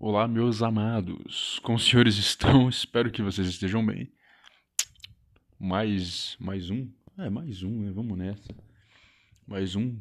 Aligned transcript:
Olá, 0.00 0.28
meus 0.28 0.62
amados. 0.62 1.58
Como 1.64 1.76
os 1.76 1.84
senhores 1.84 2.14
estão? 2.18 2.68
Espero 2.68 3.10
que 3.10 3.20
vocês 3.20 3.48
estejam 3.48 3.84
bem. 3.84 4.08
Mais, 5.58 6.36
mais 6.38 6.70
um? 6.70 6.88
É, 7.18 7.28
mais 7.28 7.64
um, 7.64 7.82
né? 7.82 7.90
Vamos 7.90 8.16
nessa. 8.16 8.54
Mais 9.44 9.74
um 9.74 10.00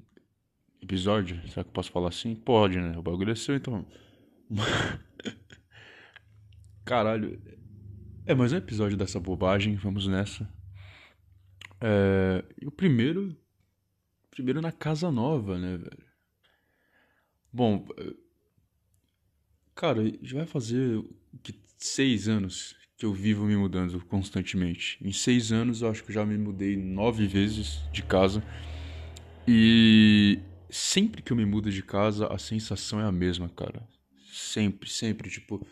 episódio. 0.83 1.37
Será 1.49 1.63
que 1.63 1.69
eu 1.69 1.73
posso 1.73 1.91
falar 1.91 2.09
assim? 2.09 2.35
Pode, 2.35 2.79
né? 2.79 2.95
O 2.95 3.01
bagulho 3.01 3.31
é 3.31 3.35
seu, 3.35 3.55
então. 3.55 3.87
Caralho. 6.85 7.41
É 8.23 8.35
mais 8.35 8.53
um 8.53 8.57
episódio 8.57 8.95
dessa 8.95 9.19
bobagem. 9.19 9.77
Vamos 9.77 10.05
nessa. 10.05 10.47
É... 11.81 12.45
E 12.61 12.67
o 12.67 12.71
primeiro. 12.71 13.35
Primeiro 14.29 14.61
na 14.61 14.71
casa 14.71 15.09
nova, 15.09 15.57
né, 15.57 15.75
velho? 15.75 16.05
Bom. 17.51 17.83
Cara, 19.77 20.01
já 20.23 20.39
vai 20.39 20.47
fazer 20.47 21.03
seis 21.77 22.27
anos 22.27 22.75
que 22.97 23.05
eu 23.05 23.13
vivo 23.13 23.45
me 23.45 23.55
mudando 23.55 24.03
constantemente. 24.05 24.97
Em 24.99 25.11
seis 25.11 25.51
anos 25.51 25.83
eu 25.83 25.89
acho 25.91 26.03
que 26.03 26.11
já 26.11 26.25
me 26.25 26.35
mudei 26.35 26.75
nove 26.75 27.27
vezes 27.27 27.79
de 27.91 28.01
casa. 28.01 28.43
E 29.47 30.39
sempre 30.67 31.21
que 31.21 31.31
eu 31.31 31.37
me 31.37 31.45
mudo 31.45 31.69
de 31.69 31.83
casa, 31.83 32.25
a 32.25 32.39
sensação 32.39 32.99
é 32.99 33.03
a 33.03 33.11
mesma, 33.11 33.49
cara. 33.49 33.87
Sempre, 34.33 34.89
sempre, 34.89 35.29
tipo. 35.29 35.63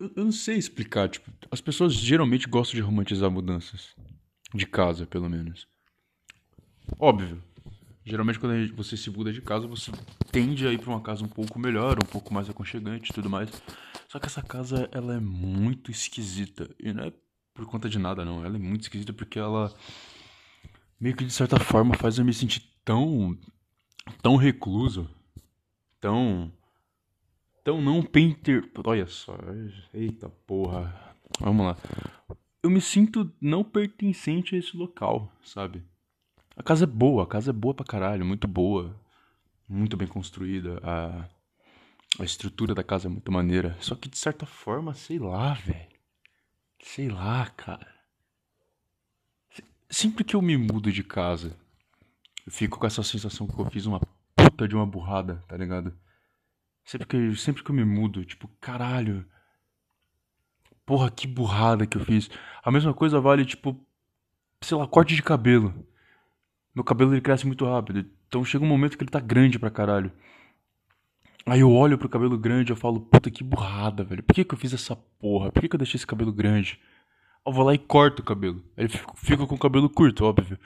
Eu 0.00 0.24
não 0.24 0.32
sei 0.32 0.56
explicar, 0.56 1.10
tipo, 1.10 1.30
as 1.50 1.60
pessoas 1.60 1.92
geralmente 1.92 2.48
gostam 2.48 2.76
de 2.76 2.80
romantizar 2.80 3.30
mudanças. 3.30 3.94
De 4.54 4.66
casa, 4.66 5.06
pelo 5.06 5.28
menos. 5.28 5.68
Óbvio, 6.98 7.42
Geralmente 8.04 8.38
quando 8.38 8.76
você 8.76 8.96
se 8.96 9.08
muda 9.10 9.32
de 9.32 9.40
casa, 9.40 9.66
você 9.66 9.90
tende 10.30 10.66
a 10.66 10.72
ir 10.72 10.78
para 10.78 10.90
uma 10.90 11.00
casa 11.00 11.24
um 11.24 11.28
pouco 11.28 11.58
melhor, 11.58 11.96
um 12.02 12.06
pouco 12.06 12.34
mais 12.34 12.50
aconchegante 12.50 13.10
e 13.10 13.14
tudo 13.14 13.30
mais. 13.30 13.50
Só 14.08 14.18
que 14.18 14.26
essa 14.26 14.42
casa, 14.42 14.88
ela 14.92 15.14
é 15.14 15.20
muito 15.20 15.90
esquisita. 15.90 16.68
E 16.78 16.92
não 16.92 17.04
é 17.04 17.12
por 17.54 17.64
conta 17.66 17.88
de 17.88 17.98
nada, 17.98 18.24
não. 18.24 18.44
Ela 18.44 18.56
é 18.56 18.58
muito 18.58 18.82
esquisita 18.82 19.12
porque 19.12 19.38
ela 19.38 19.74
meio 21.00 21.16
que 21.16 21.24
de 21.24 21.32
certa 21.32 21.58
forma 21.58 21.94
faz 21.94 22.18
eu 22.18 22.24
me 22.24 22.34
sentir 22.34 22.62
tão 22.84 23.38
tão 24.20 24.36
recluso, 24.36 25.08
tão 25.98 26.52
tão 27.64 27.80
não 27.80 28.02
painter, 28.02 28.70
olha 28.84 29.06
só, 29.06 29.34
eita 29.94 30.28
porra. 30.28 31.16
Vamos 31.40 31.66
lá. 31.66 31.76
Eu 32.62 32.70
me 32.70 32.80
sinto 32.80 33.32
não 33.40 33.64
pertencente 33.64 34.54
a 34.54 34.58
esse 34.58 34.76
local, 34.76 35.32
sabe? 35.42 35.82
A 36.56 36.62
casa 36.62 36.84
é 36.84 36.86
boa, 36.86 37.24
a 37.24 37.26
casa 37.26 37.50
é 37.50 37.52
boa 37.52 37.74
pra 37.74 37.84
caralho, 37.84 38.24
muito 38.24 38.46
boa. 38.46 38.94
Muito 39.68 39.96
bem 39.96 40.06
construída. 40.06 40.78
A, 40.82 41.28
a 42.20 42.24
estrutura 42.24 42.74
da 42.74 42.84
casa 42.84 43.08
é 43.08 43.10
muito 43.10 43.32
maneira. 43.32 43.76
Só 43.80 43.94
que 43.94 44.08
de 44.08 44.18
certa 44.18 44.46
forma, 44.46 44.94
sei 44.94 45.18
lá, 45.18 45.54
velho. 45.54 45.88
Sei 46.82 47.08
lá, 47.08 47.46
cara. 47.50 47.92
Sempre 49.88 50.24
que 50.24 50.36
eu 50.36 50.42
me 50.42 50.56
mudo 50.56 50.92
de 50.92 51.02
casa, 51.02 51.56
eu 52.46 52.52
fico 52.52 52.78
com 52.78 52.86
essa 52.86 53.02
sensação 53.02 53.46
que 53.46 53.58
eu 53.58 53.70
fiz 53.70 53.86
uma 53.86 54.00
puta 54.36 54.68
de 54.68 54.74
uma 54.74 54.86
burrada, 54.86 55.42
tá 55.48 55.56
ligado? 55.56 55.96
Sempre 56.84 57.06
que, 57.06 57.36
sempre 57.36 57.64
que 57.64 57.70
eu 57.70 57.74
me 57.74 57.84
mudo, 57.84 58.24
tipo, 58.24 58.48
caralho. 58.60 59.26
Porra, 60.84 61.10
que 61.10 61.26
burrada 61.26 61.86
que 61.86 61.96
eu 61.96 62.04
fiz. 62.04 62.28
A 62.62 62.70
mesma 62.70 62.92
coisa 62.92 63.18
vale, 63.18 63.46
tipo, 63.46 63.80
sei 64.60 64.76
lá, 64.76 64.86
corte 64.86 65.14
de 65.14 65.22
cabelo. 65.22 65.86
Meu 66.74 66.82
cabelo 66.82 67.14
ele 67.14 67.20
cresce 67.20 67.46
muito 67.46 67.64
rápido. 67.64 68.04
Então 68.26 68.44
chega 68.44 68.64
um 68.64 68.68
momento 68.68 68.98
que 68.98 69.04
ele 69.04 69.10
tá 69.10 69.20
grande 69.20 69.58
pra 69.58 69.70
caralho. 69.70 70.10
Aí 71.46 71.60
eu 71.60 71.70
olho 71.70 71.98
pro 71.98 72.08
cabelo 72.08 72.38
grande 72.38 72.70
e 72.70 72.72
eu 72.72 72.76
falo, 72.76 73.00
puta 73.00 73.30
que 73.30 73.44
burrada, 73.44 74.02
velho. 74.02 74.22
Por 74.22 74.34
que, 74.34 74.44
que 74.44 74.54
eu 74.54 74.58
fiz 74.58 74.72
essa 74.72 74.96
porra? 74.96 75.52
Por 75.52 75.60
que, 75.60 75.68
que 75.68 75.76
eu 75.76 75.78
deixei 75.78 75.98
esse 75.98 76.06
cabelo 76.06 76.32
grande? 76.32 76.80
Eu 77.46 77.52
vou 77.52 77.64
lá 77.64 77.74
e 77.74 77.78
corto 77.78 78.22
o 78.22 78.24
cabelo. 78.24 78.64
Aí 78.76 78.88
fico 79.16 79.46
com 79.46 79.54
o 79.54 79.58
cabelo 79.58 79.88
curto, 79.90 80.24
óbvio. 80.24 80.58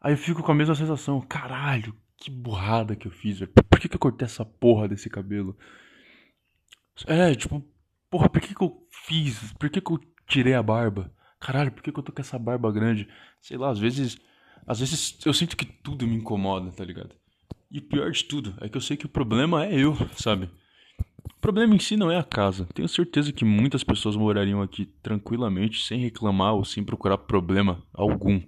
Aí 0.00 0.12
eu 0.12 0.18
fico 0.18 0.42
com 0.42 0.52
a 0.52 0.54
mesma 0.54 0.74
sensação. 0.74 1.20
Caralho, 1.22 1.96
que 2.18 2.30
burrada 2.30 2.94
que 2.94 3.06
eu 3.06 3.10
fiz, 3.10 3.38
velho. 3.38 3.50
Por 3.68 3.80
que, 3.80 3.88
que 3.88 3.96
eu 3.96 4.00
cortei 4.00 4.26
essa 4.26 4.44
porra 4.44 4.86
desse 4.86 5.08
cabelo? 5.08 5.56
É, 7.06 7.34
tipo, 7.34 7.64
porra, 8.10 8.28
por 8.28 8.40
que, 8.42 8.54
que 8.54 8.62
eu 8.62 8.86
fiz? 8.90 9.52
Por 9.54 9.70
que, 9.70 9.80
que 9.80 9.90
eu 9.90 9.98
tirei 10.26 10.52
a 10.54 10.62
barba? 10.62 11.10
Caralho, 11.40 11.72
por 11.72 11.82
que, 11.82 11.90
que 11.90 11.98
eu 11.98 12.02
tô 12.02 12.12
com 12.12 12.20
essa 12.20 12.38
barba 12.38 12.70
grande? 12.70 13.08
Sei 13.40 13.56
lá, 13.56 13.70
às 13.70 13.78
vezes 13.78 14.18
às 14.66 14.80
vezes 14.80 15.18
eu 15.24 15.32
sinto 15.32 15.56
que 15.56 15.64
tudo 15.64 16.06
me 16.06 16.16
incomoda, 16.16 16.70
tá 16.70 16.84
ligado? 16.84 17.14
E 17.70 17.78
o 17.78 17.82
pior 17.82 18.10
de 18.10 18.24
tudo 18.24 18.54
é 18.60 18.68
que 18.68 18.76
eu 18.76 18.80
sei 18.80 18.96
que 18.96 19.06
o 19.06 19.08
problema 19.08 19.64
é 19.64 19.74
eu, 19.74 19.96
sabe? 20.16 20.50
O 21.24 21.40
problema 21.40 21.74
em 21.74 21.78
si 21.78 21.96
não 21.96 22.10
é 22.10 22.18
a 22.18 22.24
casa. 22.24 22.66
Tenho 22.74 22.88
certeza 22.88 23.32
que 23.32 23.44
muitas 23.44 23.84
pessoas 23.84 24.16
morariam 24.16 24.60
aqui 24.60 24.86
tranquilamente, 25.02 25.82
sem 25.82 26.00
reclamar 26.00 26.54
ou 26.54 26.64
sem 26.64 26.84
procurar 26.84 27.16
problema 27.18 27.82
algum. 27.94 28.42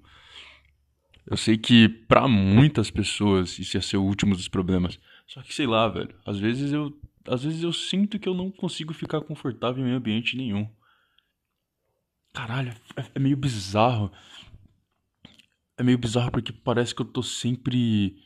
Eu 1.26 1.36
sei 1.36 1.56
que 1.56 1.88
para 1.88 2.26
muitas 2.26 2.90
pessoas 2.90 3.58
isso 3.58 3.76
ia 3.76 3.80
ser 3.80 3.96
o 3.96 4.02
último 4.02 4.34
dos 4.36 4.48
problemas. 4.48 4.98
Só 5.26 5.40
que 5.40 5.54
sei 5.54 5.66
lá, 5.66 5.88
velho. 5.88 6.14
Às 6.26 6.38
vezes 6.38 6.72
eu, 6.72 6.92
às 7.26 7.44
vezes 7.44 7.62
eu 7.62 7.72
sinto 7.72 8.18
que 8.18 8.28
eu 8.28 8.34
não 8.34 8.50
consigo 8.50 8.92
ficar 8.92 9.20
confortável 9.20 9.86
em 9.86 9.92
ambiente 9.92 10.36
nenhum. 10.36 10.68
Caralho, 12.32 12.74
é, 12.96 13.04
é 13.14 13.18
meio 13.18 13.36
bizarro 13.36 14.10
é 15.82 15.84
meio 15.84 15.98
bizarro 15.98 16.30
porque 16.30 16.52
parece 16.52 16.94
que 16.94 17.02
eu 17.02 17.06
tô 17.06 17.22
sempre 17.22 18.16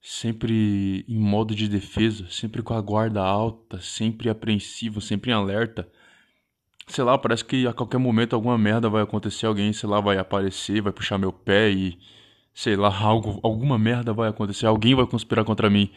sempre 0.00 1.04
em 1.08 1.18
modo 1.18 1.54
de 1.54 1.68
defesa, 1.68 2.26
sempre 2.30 2.62
com 2.62 2.74
a 2.74 2.80
guarda 2.80 3.20
alta, 3.20 3.80
sempre 3.80 4.30
apreensivo, 4.30 5.00
sempre 5.00 5.30
em 5.30 5.34
alerta. 5.34 5.88
Sei 6.86 7.02
lá, 7.02 7.18
parece 7.18 7.44
que 7.44 7.66
a 7.66 7.72
qualquer 7.72 7.98
momento 7.98 8.34
alguma 8.34 8.56
merda 8.56 8.88
vai 8.88 9.02
acontecer, 9.02 9.46
alguém, 9.46 9.72
sei 9.72 9.88
lá, 9.88 10.00
vai 10.00 10.18
aparecer, 10.18 10.80
vai 10.80 10.92
puxar 10.92 11.18
meu 11.18 11.32
pé 11.32 11.70
e 11.70 11.98
sei 12.54 12.76
lá, 12.76 12.94
algo, 13.02 13.40
alguma 13.42 13.78
merda 13.78 14.12
vai 14.12 14.28
acontecer, 14.28 14.66
alguém 14.66 14.94
vai 14.94 15.06
conspirar 15.06 15.44
contra 15.44 15.68
mim. 15.68 15.90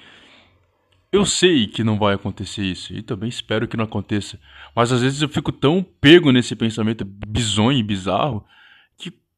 Eu 1.12 1.26
sei 1.26 1.68
que 1.68 1.84
não 1.84 2.00
vai 2.00 2.16
acontecer 2.16 2.64
isso 2.64 2.94
e 2.94 3.02
também 3.02 3.30
espero 3.30 3.68
que 3.68 3.76
não 3.76 3.84
aconteça, 3.84 4.40
mas 4.74 4.92
às 4.94 5.02
vezes 5.02 5.22
eu 5.22 5.28
fico 5.30 5.52
tão 5.52 5.84
pego 5.84 6.32
nesse 6.32 6.56
pensamento 6.56 7.04
bizonho 7.06 7.78
e 7.78 7.84
bizarro 7.84 8.46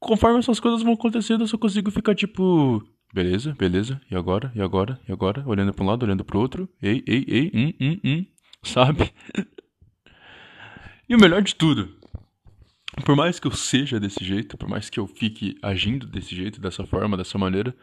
conforme 0.04 0.38
essas 0.38 0.60
coisas 0.60 0.82
vão 0.82 0.92
acontecendo, 0.92 1.42
eu 1.42 1.48
só 1.48 1.58
consigo 1.58 1.90
ficar 1.90 2.14
tipo. 2.14 2.82
Beleza, 3.12 3.54
beleza, 3.56 4.00
e 4.10 4.16
agora, 4.16 4.52
e 4.54 4.60
agora, 4.60 5.00
e 5.08 5.12
agora? 5.12 5.42
Olhando 5.46 5.72
para 5.72 5.84
um 5.84 5.86
lado, 5.86 6.02
olhando 6.04 6.24
para 6.24 6.36
o 6.36 6.40
outro. 6.40 6.68
Ei, 6.82 7.02
ei, 7.06 7.24
ei, 7.28 7.50
hum, 7.54 7.72
hum, 7.80 8.00
hum. 8.04 8.26
Sabe? 8.62 9.12
e 11.08 11.14
o 11.14 11.20
melhor 11.20 11.40
de 11.42 11.54
tudo, 11.54 11.94
por 13.04 13.14
mais 13.14 13.38
que 13.38 13.46
eu 13.46 13.52
seja 13.52 14.00
desse 14.00 14.24
jeito, 14.24 14.56
por 14.56 14.68
mais 14.68 14.90
que 14.90 14.98
eu 14.98 15.06
fique 15.06 15.56
agindo 15.62 16.06
desse 16.06 16.34
jeito, 16.34 16.60
dessa 16.60 16.84
forma, 16.84 17.16
dessa 17.16 17.38
maneira, 17.38 17.74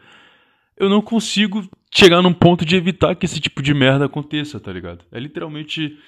eu 0.76 0.88
não 0.88 1.00
consigo 1.00 1.66
chegar 1.90 2.20
num 2.20 2.32
ponto 2.32 2.64
de 2.64 2.76
evitar 2.76 3.14
que 3.14 3.24
esse 3.24 3.40
tipo 3.40 3.62
de 3.62 3.72
merda 3.72 4.04
aconteça, 4.04 4.60
tá 4.60 4.72
ligado? 4.72 5.04
É 5.10 5.18
literalmente 5.18 5.98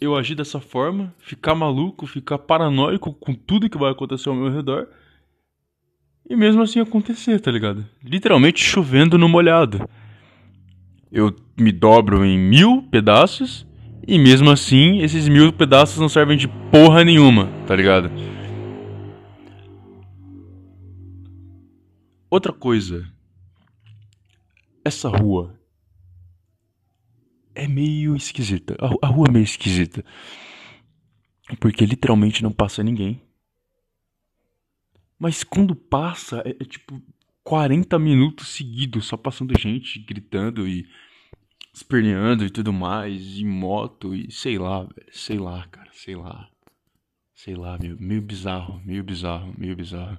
eu 0.00 0.14
agir 0.14 0.34
dessa 0.34 0.60
forma, 0.60 1.14
ficar 1.18 1.54
maluco, 1.54 2.06
ficar 2.06 2.38
paranoico 2.38 3.14
com 3.14 3.34
tudo 3.34 3.70
que 3.70 3.78
vai 3.78 3.90
acontecer 3.90 4.28
ao 4.28 4.34
meu 4.34 4.52
redor 4.52 4.88
e 6.28 6.36
mesmo 6.36 6.62
assim 6.62 6.80
acontecer, 6.80 7.40
tá 7.40 7.50
ligado? 7.50 7.86
Literalmente 8.04 8.62
chovendo 8.62 9.16
no 9.16 9.28
molhado. 9.28 9.88
Eu 11.10 11.34
me 11.58 11.72
dobro 11.72 12.24
em 12.24 12.38
mil 12.38 12.82
pedaços 12.82 13.66
e 14.06 14.18
mesmo 14.18 14.50
assim 14.50 14.98
esses 14.98 15.26
mil 15.28 15.52
pedaços 15.52 15.98
não 15.98 16.08
servem 16.08 16.36
de 16.36 16.46
porra 16.70 17.02
nenhuma, 17.02 17.48
tá 17.66 17.74
ligado? 17.74 18.10
Outra 22.30 22.52
coisa. 22.52 23.06
Essa 24.84 25.08
rua 25.08 25.58
é 27.54 27.66
meio 27.66 28.14
esquisita. 28.14 28.76
A, 29.02 29.06
rua 29.08 29.26
é 29.28 29.32
meio 29.32 29.44
esquisita. 29.44 30.04
Porque 31.58 31.86
literalmente 31.86 32.42
não 32.42 32.52
passa 32.52 32.82
ninguém. 32.82 33.20
Mas 35.18 35.42
quando 35.42 35.74
passa, 35.74 36.42
é, 36.44 36.50
é 36.50 36.64
tipo 36.64 37.02
40 37.42 37.98
minutos 37.98 38.48
seguidos, 38.48 39.06
só 39.06 39.16
passando 39.16 39.58
gente, 39.58 39.98
gritando 39.98 40.68
e 40.68 40.86
esperneando 41.72 42.44
e 42.44 42.50
tudo 42.50 42.72
mais, 42.72 43.38
e 43.38 43.44
moto 43.44 44.14
e 44.14 44.30
sei 44.30 44.58
lá, 44.58 44.80
velho, 44.80 45.08
sei 45.12 45.38
lá, 45.38 45.66
cara, 45.68 45.90
sei 45.92 46.14
lá. 46.14 46.48
Sei 47.34 47.54
lá, 47.54 47.78
meio, 47.78 47.96
meio 48.00 48.20
bizarro, 48.20 48.82
meio 48.84 49.04
bizarro, 49.04 49.54
meio 49.56 49.76
bizarro. 49.76 50.18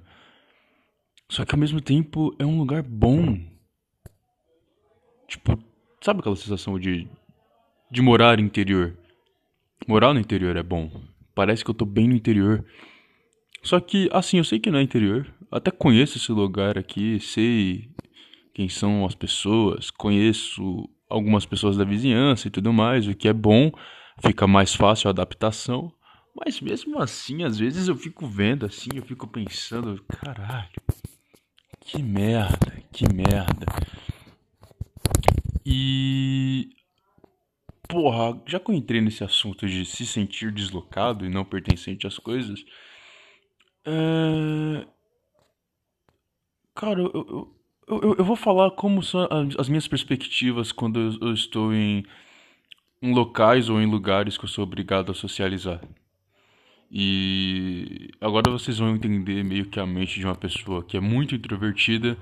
Só 1.28 1.44
que 1.44 1.54
ao 1.54 1.60
mesmo 1.60 1.80
tempo 1.80 2.34
é 2.38 2.46
um 2.46 2.58
lugar 2.58 2.82
bom. 2.82 3.38
Tipo, 5.28 5.62
sabe 6.00 6.20
aquela 6.20 6.34
sensação 6.34 6.78
de 6.78 7.06
de 7.90 8.00
morar 8.00 8.38
no 8.38 8.44
interior? 8.44 8.96
Morar 9.86 10.14
no 10.14 10.20
interior 10.20 10.56
é 10.56 10.62
bom. 10.62 10.90
Parece 11.34 11.64
que 11.64 11.70
eu 11.70 11.74
tô 11.74 11.84
bem 11.84 12.08
no 12.08 12.14
interior. 12.14 12.64
Só 13.62 13.78
que, 13.80 14.08
assim, 14.12 14.38
eu 14.38 14.44
sei 14.44 14.58
que 14.58 14.70
não 14.70 14.78
é 14.78 14.82
interior. 14.82 15.26
Até 15.50 15.70
conheço 15.70 16.16
esse 16.16 16.32
lugar 16.32 16.78
aqui, 16.78 17.20
sei 17.20 17.90
quem 18.54 18.68
são 18.68 19.04
as 19.04 19.14
pessoas, 19.14 19.90
conheço 19.90 20.88
algumas 21.08 21.44
pessoas 21.44 21.76
da 21.76 21.84
vizinhança 21.84 22.48
e 22.48 22.50
tudo 22.50 22.72
mais, 22.72 23.06
o 23.06 23.14
que 23.14 23.28
é 23.28 23.32
bom, 23.32 23.72
fica 24.24 24.46
mais 24.46 24.74
fácil 24.74 25.08
a 25.08 25.10
adaptação. 25.10 25.92
Mas 26.34 26.60
mesmo 26.60 27.00
assim, 27.00 27.42
às 27.42 27.58
vezes 27.58 27.88
eu 27.88 27.96
fico 27.96 28.26
vendo 28.26 28.64
assim, 28.64 28.90
eu 28.94 29.02
fico 29.02 29.26
pensando, 29.26 30.02
caralho, 30.08 30.70
que 31.80 32.02
merda, 32.02 32.82
que 32.92 33.04
merda. 33.12 33.66
E. 35.66 36.70
Porra, 37.88 38.40
já 38.46 38.60
que 38.60 38.70
eu 38.70 38.74
entrei 38.74 39.00
nesse 39.00 39.24
assunto 39.24 39.66
de 39.66 39.84
se 39.84 40.06
sentir 40.06 40.52
deslocado 40.52 41.26
e 41.26 41.28
não 41.28 41.44
pertencente 41.44 42.06
às 42.06 42.18
coisas. 42.18 42.64
É... 43.84 44.86
Cara, 46.74 47.00
eu, 47.00 47.10
eu, 47.12 48.00
eu, 48.02 48.14
eu, 48.18 48.24
vou 48.24 48.36
falar 48.36 48.70
como 48.70 49.02
são 49.02 49.28
as 49.58 49.68
minhas 49.68 49.86
perspectivas 49.88 50.72
quando 50.72 51.18
eu 51.20 51.34
estou 51.34 51.74
em, 51.74 52.04
em 53.02 53.12
locais 53.12 53.68
ou 53.68 53.80
em 53.80 53.86
lugares 53.86 54.38
que 54.38 54.44
eu 54.44 54.48
sou 54.48 54.64
obrigado 54.64 55.12
a 55.12 55.14
socializar. 55.14 55.80
E 56.90 58.10
agora 58.20 58.50
vocês 58.50 58.78
vão 58.78 58.94
entender 58.94 59.44
meio 59.44 59.66
que 59.66 59.78
a 59.78 59.86
mente 59.86 60.18
de 60.18 60.26
uma 60.26 60.34
pessoa 60.34 60.82
que 60.82 60.96
é 60.96 61.00
muito 61.00 61.34
introvertida, 61.34 62.16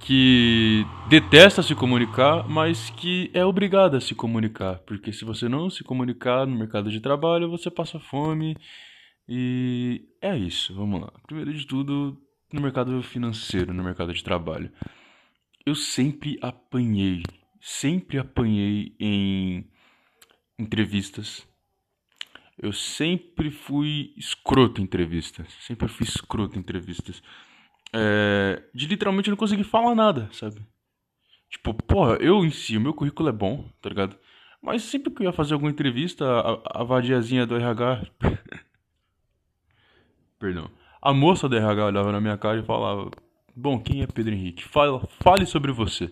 que 0.00 0.86
detesta 1.08 1.62
se 1.62 1.74
comunicar, 1.74 2.48
mas 2.48 2.90
que 2.90 3.30
é 3.34 3.44
obrigada 3.44 3.98
a 3.98 4.00
se 4.00 4.14
comunicar, 4.14 4.78
porque 4.86 5.12
se 5.12 5.24
você 5.24 5.48
não 5.48 5.68
se 5.68 5.84
comunicar 5.84 6.46
no 6.46 6.56
mercado 6.56 6.90
de 6.90 7.00
trabalho, 7.00 7.50
você 7.50 7.70
passa 7.70 7.98
fome. 7.98 8.56
E 9.28 10.08
é 10.20 10.36
isso, 10.36 10.74
vamos 10.74 11.00
lá. 11.00 11.12
Primeiro 11.26 11.52
de 11.52 11.66
tudo, 11.66 12.16
no 12.52 12.60
mercado 12.60 13.02
financeiro, 13.02 13.72
no 13.72 13.82
mercado 13.82 14.12
de 14.12 14.22
trabalho. 14.22 14.70
Eu 15.64 15.74
sempre 15.74 16.38
apanhei, 16.40 17.22
sempre 17.60 18.18
apanhei 18.18 18.94
em 19.00 19.68
entrevistas 20.58 21.46
eu 22.58 22.72
sempre 22.72 23.50
fui 23.50 24.14
escroto 24.16 24.80
em 24.80 24.84
entrevistas. 24.84 25.46
Sempre 25.60 25.88
fui 25.88 26.06
escroto 26.06 26.56
em 26.56 26.60
entrevistas. 26.60 27.22
É, 27.92 28.62
de 28.74 28.86
literalmente 28.86 29.28
não 29.28 29.36
conseguir 29.36 29.64
falar 29.64 29.94
nada, 29.94 30.28
sabe? 30.32 30.60
Tipo, 31.50 31.74
porra, 31.74 32.16
eu 32.16 32.44
em 32.44 32.50
si, 32.50 32.76
o 32.76 32.80
meu 32.80 32.94
currículo 32.94 33.28
é 33.28 33.32
bom, 33.32 33.68
tá 33.80 33.88
ligado? 33.88 34.18
Mas 34.62 34.82
sempre 34.82 35.12
que 35.12 35.22
eu 35.22 35.26
ia 35.26 35.32
fazer 35.32 35.54
alguma 35.54 35.70
entrevista, 35.70 36.24
a, 36.24 36.80
a 36.80 36.84
vadiazinha 36.84 37.46
do 37.46 37.56
RH. 37.56 38.06
Perdão. 40.46 40.70
A 41.02 41.12
moça 41.12 41.48
do 41.48 41.56
RH 41.56 41.86
olhava 41.86 42.12
na 42.12 42.20
minha 42.20 42.38
cara 42.38 42.60
e 42.60 42.62
falava: 42.62 43.10
Bom, 43.54 43.80
quem 43.80 44.02
é 44.02 44.06
Pedro 44.06 44.32
Henrique? 44.32 44.62
Fala, 44.62 45.04
fale 45.20 45.44
sobre 45.44 45.72
você. 45.72 46.08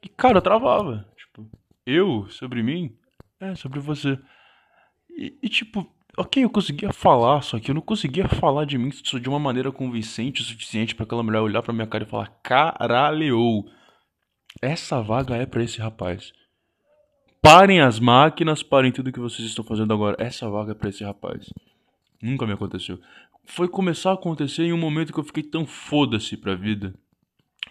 E 0.00 0.08
cara, 0.08 0.38
eu 0.38 0.42
travava. 0.42 1.04
Tipo, 1.16 1.50
eu? 1.84 2.28
Sobre 2.30 2.62
mim? 2.62 2.96
É, 3.40 3.56
sobre 3.56 3.80
você. 3.80 4.16
E, 5.10 5.36
e, 5.42 5.48
tipo, 5.48 5.84
ok, 6.16 6.44
eu 6.44 6.48
conseguia 6.48 6.92
falar, 6.92 7.42
só 7.42 7.58
que 7.58 7.72
eu 7.72 7.74
não 7.74 7.82
conseguia 7.82 8.28
falar 8.28 8.66
de 8.66 8.78
mim 8.78 8.90
de 8.90 9.28
uma 9.28 9.40
maneira 9.40 9.72
convincente 9.72 10.42
o 10.42 10.44
suficiente 10.44 10.94
para 10.94 11.04
aquela 11.04 11.24
mulher 11.24 11.40
olhar 11.40 11.60
pra 11.60 11.74
minha 11.74 11.88
cara 11.88 12.04
e 12.04 12.06
falar: 12.06 12.28
caralho, 12.44 13.64
essa 14.62 15.02
vaga 15.02 15.34
é 15.34 15.44
para 15.44 15.64
esse 15.64 15.80
rapaz. 15.80 16.32
Parem 17.42 17.80
as 17.80 17.98
máquinas, 17.98 18.62
parem 18.62 18.92
tudo 18.92 19.10
que 19.10 19.18
vocês 19.18 19.48
estão 19.48 19.64
fazendo 19.64 19.92
agora. 19.92 20.14
Essa 20.20 20.48
vaga 20.48 20.70
é 20.70 20.74
pra 20.76 20.88
esse 20.88 21.02
rapaz. 21.02 21.50
Nunca 22.22 22.46
me 22.46 22.52
aconteceu. 22.52 23.00
Foi 23.44 23.68
começar 23.68 24.10
a 24.10 24.14
acontecer 24.14 24.64
em 24.64 24.72
um 24.72 24.78
momento 24.78 25.12
que 25.12 25.18
eu 25.18 25.24
fiquei 25.24 25.42
tão 25.42 25.66
foda-se 25.66 26.36
pra 26.36 26.54
vida. 26.54 26.94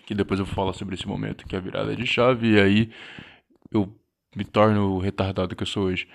Que 0.06 0.14
depois 0.14 0.40
eu 0.40 0.46
falar 0.46 0.74
sobre 0.74 0.96
esse 0.96 1.08
momento, 1.08 1.46
que 1.46 1.56
é 1.56 1.60
a 1.60 1.62
virada 1.62 1.96
de 1.96 2.06
chave, 2.06 2.54
e 2.54 2.60
aí 2.60 2.92
eu 3.72 3.96
me 4.36 4.44
torno 4.44 4.96
o 4.96 5.00
retardado 5.00 5.56
que 5.56 5.64
eu 5.64 5.68
sou 5.68 5.86
hoje. 5.86 6.08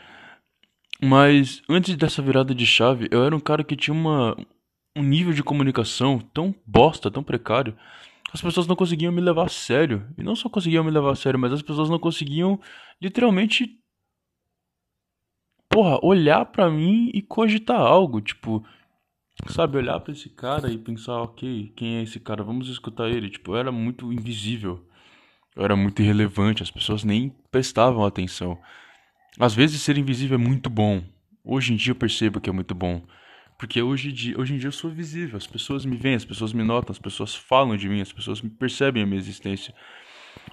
Mas 1.03 1.63
antes 1.69 1.97
dessa 1.97 2.23
virada 2.23 2.55
de 2.55 2.67
chave, 2.67 3.09
eu 3.11 3.25
era 3.25 3.35
um 3.35 3.41
cara 3.41 3.65
que 3.65 3.77
tinha 3.77 3.95
uma, 3.95 4.37
um 4.97 5.03
nível 5.03 5.33
de 5.33 5.43
comunicação 5.43 6.19
tão 6.19 6.55
bosta, 6.67 7.11
tão 7.11 7.23
precário. 7.23 7.77
As 8.33 8.41
pessoas 8.41 8.67
não 8.67 8.77
conseguiam 8.77 9.13
me 9.13 9.21
levar 9.21 9.45
a 9.45 9.49
sério. 9.49 10.07
E 10.17 10.23
não 10.23 10.35
só 10.35 10.49
conseguiam 10.49 10.85
me 10.85 10.91
levar 10.91 11.13
a 11.13 11.17
sério, 11.17 11.39
mas 11.39 11.53
as 11.53 11.63
pessoas 11.63 11.89
não 11.89 11.99
conseguiam 11.99 12.61
literalmente. 13.01 13.79
Porra, 15.69 15.99
olhar 16.03 16.45
para 16.47 16.71
mim 16.71 17.11
e 17.13 17.21
cogitar 17.21 17.81
algo. 17.81 18.21
Tipo, 18.21 18.65
sabe, 19.49 19.79
olhar 19.79 20.01
para 20.01 20.13
esse 20.13 20.29
cara 20.29 20.71
e 20.71 20.79
pensar, 20.79 21.21
ok, 21.21 21.73
quem 21.77 21.97
é 21.97 22.03
esse 22.03 22.21
cara? 22.21 22.43
Vamos 22.43 22.69
escutar 22.69 23.09
ele. 23.09 23.31
Tipo, 23.31 23.53
eu 23.53 23.57
era 23.57 23.73
muito 23.73 24.13
invisível. 24.13 24.85
Eu 25.55 25.65
era 25.65 25.77
muito 25.77 26.03
irrelevante. 26.03 26.63
As 26.63 26.71
pessoas 26.71 27.05
nem 27.05 27.35
prestavam 27.51 28.05
atenção. 28.05 28.59
Às 29.39 29.55
vezes 29.55 29.83
ser 29.83 29.99
invisível 29.99 30.37
é 30.37 30.39
muito 30.39 30.71
bom. 30.71 31.03
Hoje 31.45 31.73
em 31.73 31.77
dia 31.77 31.93
eu 31.93 31.97
percebo 31.97 32.41
que 32.41 32.49
é 32.49 32.53
muito 32.53 32.75
bom. 32.75 33.03
Porque 33.59 33.81
hoje, 33.81 34.11
dia, 34.13 34.39
hoje 34.39 34.55
em 34.55 34.59
dia 34.59 34.69
eu 34.69 34.73
sou 34.73 34.91
visível. 34.91 35.37
As 35.37 35.47
pessoas 35.47 35.85
me 35.85 35.97
veem, 35.97 36.15
as 36.15 36.25
pessoas 36.25 36.53
me 36.53 36.63
notam, 36.63 36.93
as 36.93 36.99
pessoas 36.99 37.35
falam 37.35 37.77
de 37.77 37.89
mim, 37.89 38.01
as 38.01 38.13
pessoas 38.13 38.41
percebem 38.41 39.03
a 39.03 39.07
minha 39.07 39.19
existência. 39.19 39.75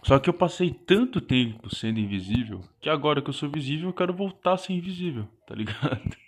Só 0.03 0.19
que 0.19 0.29
eu 0.29 0.33
passei 0.33 0.71
tanto 0.71 1.19
tempo 1.19 1.73
sendo 1.73 1.99
invisível 1.99 2.61
que 2.79 2.89
agora 2.89 3.21
que 3.21 3.29
eu 3.29 3.33
sou 3.33 3.49
visível 3.49 3.89
eu 3.89 3.93
quero 3.93 4.13
voltar 4.13 4.53
a 4.53 4.57
ser 4.57 4.73
invisível, 4.73 5.27
tá 5.45 5.55
ligado? 5.55 6.01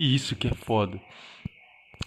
E 0.00 0.14
isso 0.14 0.36
que 0.36 0.46
é 0.46 0.54
foda. 0.54 1.00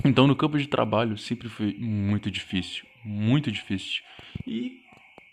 Então 0.04 0.28
no 0.28 0.36
campo 0.36 0.58
de 0.58 0.68
trabalho 0.68 1.18
sempre 1.18 1.50
foi 1.50 1.76
muito 1.78 2.32
difícil, 2.32 2.86
muito 3.04 3.52
difícil. 3.52 4.02
E 4.48 4.82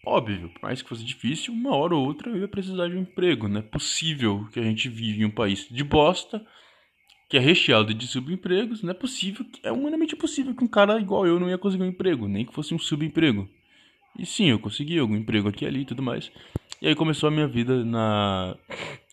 Óbvio, 0.09 0.49
por 0.49 0.63
mais 0.63 0.81
que 0.81 0.89
fosse 0.89 1.05
difícil, 1.05 1.53
uma 1.53 1.77
hora 1.77 1.95
ou 1.95 2.07
outra 2.07 2.31
eu 2.31 2.39
ia 2.39 2.49
precisar 2.49 2.89
de 2.89 2.97
um 2.97 3.03
emprego. 3.03 3.47
Não 3.47 3.61
é 3.61 3.63
possível 3.63 4.49
que 4.51 4.59
a 4.59 4.63
gente 4.63 4.89
vive 4.89 5.21
em 5.21 5.27
um 5.27 5.31
país 5.31 5.69
de 5.71 5.85
bosta, 5.85 6.43
que 7.29 7.37
é 7.37 7.41
recheado 7.41 7.93
de 7.93 8.07
subempregos. 8.07 8.83
Não 8.83 8.91
é 8.91 8.95
possível, 8.95 9.45
é 9.63 9.71
humanamente 9.71 10.17
possível 10.17 10.55
que 10.55 10.65
um 10.65 10.69
cara 10.69 10.99
igual 10.99 11.27
eu 11.27 11.39
não 11.39 11.51
ia 11.51 11.59
conseguir 11.59 11.83
um 11.83 11.89
emprego, 11.89 12.27
nem 12.27 12.47
que 12.47 12.55
fosse 12.55 12.73
um 12.75 12.79
subemprego. 12.79 13.47
E 14.19 14.25
sim, 14.25 14.47
eu 14.47 14.59
consegui 14.59 14.99
algum 14.99 15.15
emprego 15.15 15.47
aqui 15.47 15.67
ali 15.67 15.83
e 15.83 15.85
tudo 15.85 16.03
mais. 16.03 16.33
E 16.81 16.89
aí 16.89 16.95
começou 16.95 17.29
a 17.29 17.31
minha 17.31 17.49
vida 17.49 17.85
na 17.85 18.57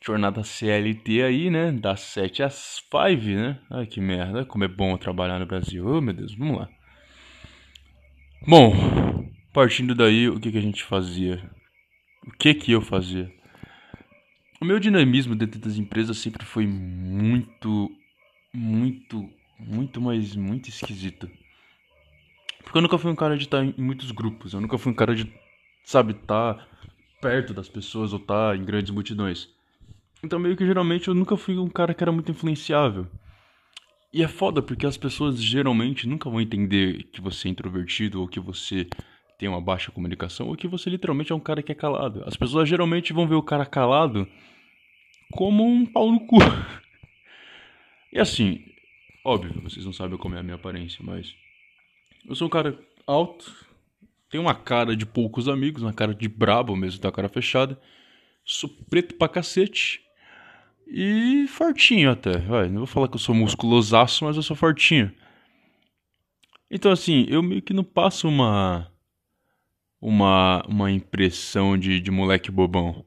jornada 0.04 0.44
CLT 0.44 1.24
aí, 1.24 1.50
né? 1.50 1.72
Das 1.72 2.02
7 2.02 2.44
às 2.44 2.82
5, 2.92 3.24
né? 3.36 3.60
Ai 3.72 3.86
que 3.88 4.00
merda, 4.00 4.46
como 4.46 4.64
é 4.64 4.68
bom 4.68 4.96
trabalhar 4.98 5.40
no 5.40 5.46
Brasil. 5.46 5.86
Oh 5.88 6.02
meu 6.02 6.14
Deus, 6.14 6.36
vamos 6.36 6.60
lá. 6.60 6.70
Bom, 8.48 8.72
Partindo 9.56 9.96
daí, 9.96 10.28
o 10.28 10.38
que, 10.38 10.52
que 10.52 10.58
a 10.58 10.62
gente 10.62 10.84
fazia? 10.84 11.50
O 12.28 12.32
que 12.32 12.54
que 12.54 12.74
eu 12.74 12.82
fazia? 12.82 13.34
O 14.60 14.66
meu 14.66 14.82
dinamismo 14.82 15.34
dentro 15.34 15.62
das 15.62 15.78
empresas 15.78 16.18
sempre 16.18 16.46
foi 16.46 16.68
muito, 16.68 17.90
muito, 18.54 19.30
muito, 19.58 20.02
mais 20.02 20.36
muito 20.36 20.68
esquisito. 20.68 21.32
Porque 22.66 22.78
eu 22.78 22.82
nunca 22.82 22.98
fui 22.98 23.10
um 23.10 23.16
cara 23.16 23.38
de 23.38 23.46
estar 23.46 23.64
em 23.64 23.74
muitos 23.78 24.12
grupos. 24.12 24.52
Eu 24.52 24.60
nunca 24.60 24.78
fui 24.78 24.92
um 24.92 24.96
cara 24.96 25.16
de, 25.16 25.34
sabe, 25.86 26.12
estar 26.12 26.68
perto 27.26 27.56
das 27.56 27.68
pessoas 27.68 28.14
ou 28.14 28.20
estar 28.20 28.56
em 28.56 28.64
grandes 28.64 28.92
multidões. 28.92 29.50
Então, 30.24 30.38
meio 30.38 30.56
que 30.56 30.64
geralmente 30.64 31.08
eu 31.08 31.16
nunca 31.16 31.36
fui 31.36 31.58
um 31.58 31.68
cara 31.68 31.92
que 31.92 32.04
era 32.04 32.12
muito 32.12 32.30
influenciável. 32.30 33.08
E 34.14 34.22
é 34.22 34.28
foda 34.28 34.62
porque 34.62 34.86
as 34.86 34.96
pessoas 34.96 35.42
geralmente 35.42 36.08
nunca 36.08 36.30
vão 36.30 36.40
entender 36.40 37.06
que 37.06 37.20
você 37.20 37.48
é 37.48 37.52
introvertido 37.52 38.22
ou 38.22 38.28
que 38.28 38.40
você 38.40 38.88
tem 39.40 39.50
uma 39.50 39.60
baixa 39.60 39.92
comunicação 39.92 40.50
ou 40.50 40.56
que 40.56 40.68
você 40.68 40.88
literalmente 40.88 41.32
é 41.32 41.36
um 41.36 41.40
cara 41.40 41.64
que 41.64 41.72
é 41.72 41.76
calado. 41.76 42.24
As 42.28 42.38
pessoas 42.38 42.70
geralmente 42.70 43.12
vão 43.12 43.28
ver 43.28 43.36
o 43.36 43.42
cara 43.42 43.66
calado 43.66 44.28
como 45.32 45.66
um 45.66 45.84
pau 45.84 46.12
no 46.12 46.28
cu. 46.28 46.38
e 48.14 48.20
assim, 48.20 48.64
óbvio, 49.24 49.64
vocês 49.64 49.84
não 49.84 49.94
sabem 49.94 50.16
como 50.16 50.36
é 50.36 50.40
a 50.40 50.44
minha 50.44 50.56
aparência, 50.58 51.04
mas 51.04 51.36
eu 52.24 52.36
sou 52.36 52.46
um 52.46 52.52
cara 52.52 52.80
alto, 53.08 53.52
tenho 54.36 54.44
uma 54.44 54.54
cara 54.54 54.98
de 54.98 55.06
poucos 55.06 55.48
amigos, 55.48 55.82
uma 55.82 55.94
cara 55.94 56.14
de 56.14 56.28
brabo 56.28 56.76
mesmo, 56.76 57.00
da 57.00 57.10
cara 57.10 57.30
fechada. 57.30 57.80
Sou 58.44 58.70
preto 58.90 59.16
pra 59.16 59.30
cacete. 59.30 60.02
E 60.86 61.48
fortinho 61.48 62.12
até, 62.12 62.38
vai. 62.40 62.68
Não 62.68 62.80
vou 62.80 62.86
falar 62.86 63.08
que 63.08 63.16
eu 63.16 63.20
sou 63.20 63.34
musculosaço, 63.34 64.26
mas 64.26 64.36
eu 64.36 64.44
sou 64.44 64.56
fortinho. 64.56 65.10
Então, 66.70 66.92
assim, 66.92 67.26
eu 67.30 67.42
meio 67.42 67.62
que 67.62 67.74
não 67.74 67.84
passo 67.84 68.28
uma 68.28 68.92
uma, 70.02 70.62
uma 70.68 70.92
impressão 70.92 71.78
de, 71.78 72.02
de 72.02 72.12
moleque 72.12 72.52
bobão. 72.52 73.06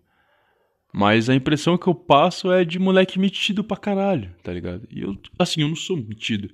Mas 0.90 1.28
a 1.28 1.34
impressão 1.34 1.76
que 1.76 1.86
eu 1.86 1.94
passo 1.94 2.50
é 2.50 2.64
de 2.64 2.78
moleque 2.78 3.18
metido 3.18 3.62
pra 3.62 3.76
caralho, 3.76 4.34
tá 4.42 4.50
ligado? 4.50 4.88
E 4.90 5.02
eu, 5.02 5.16
assim, 5.38 5.60
eu 5.60 5.68
não 5.68 5.76
sou 5.76 5.96
metido. 5.98 6.48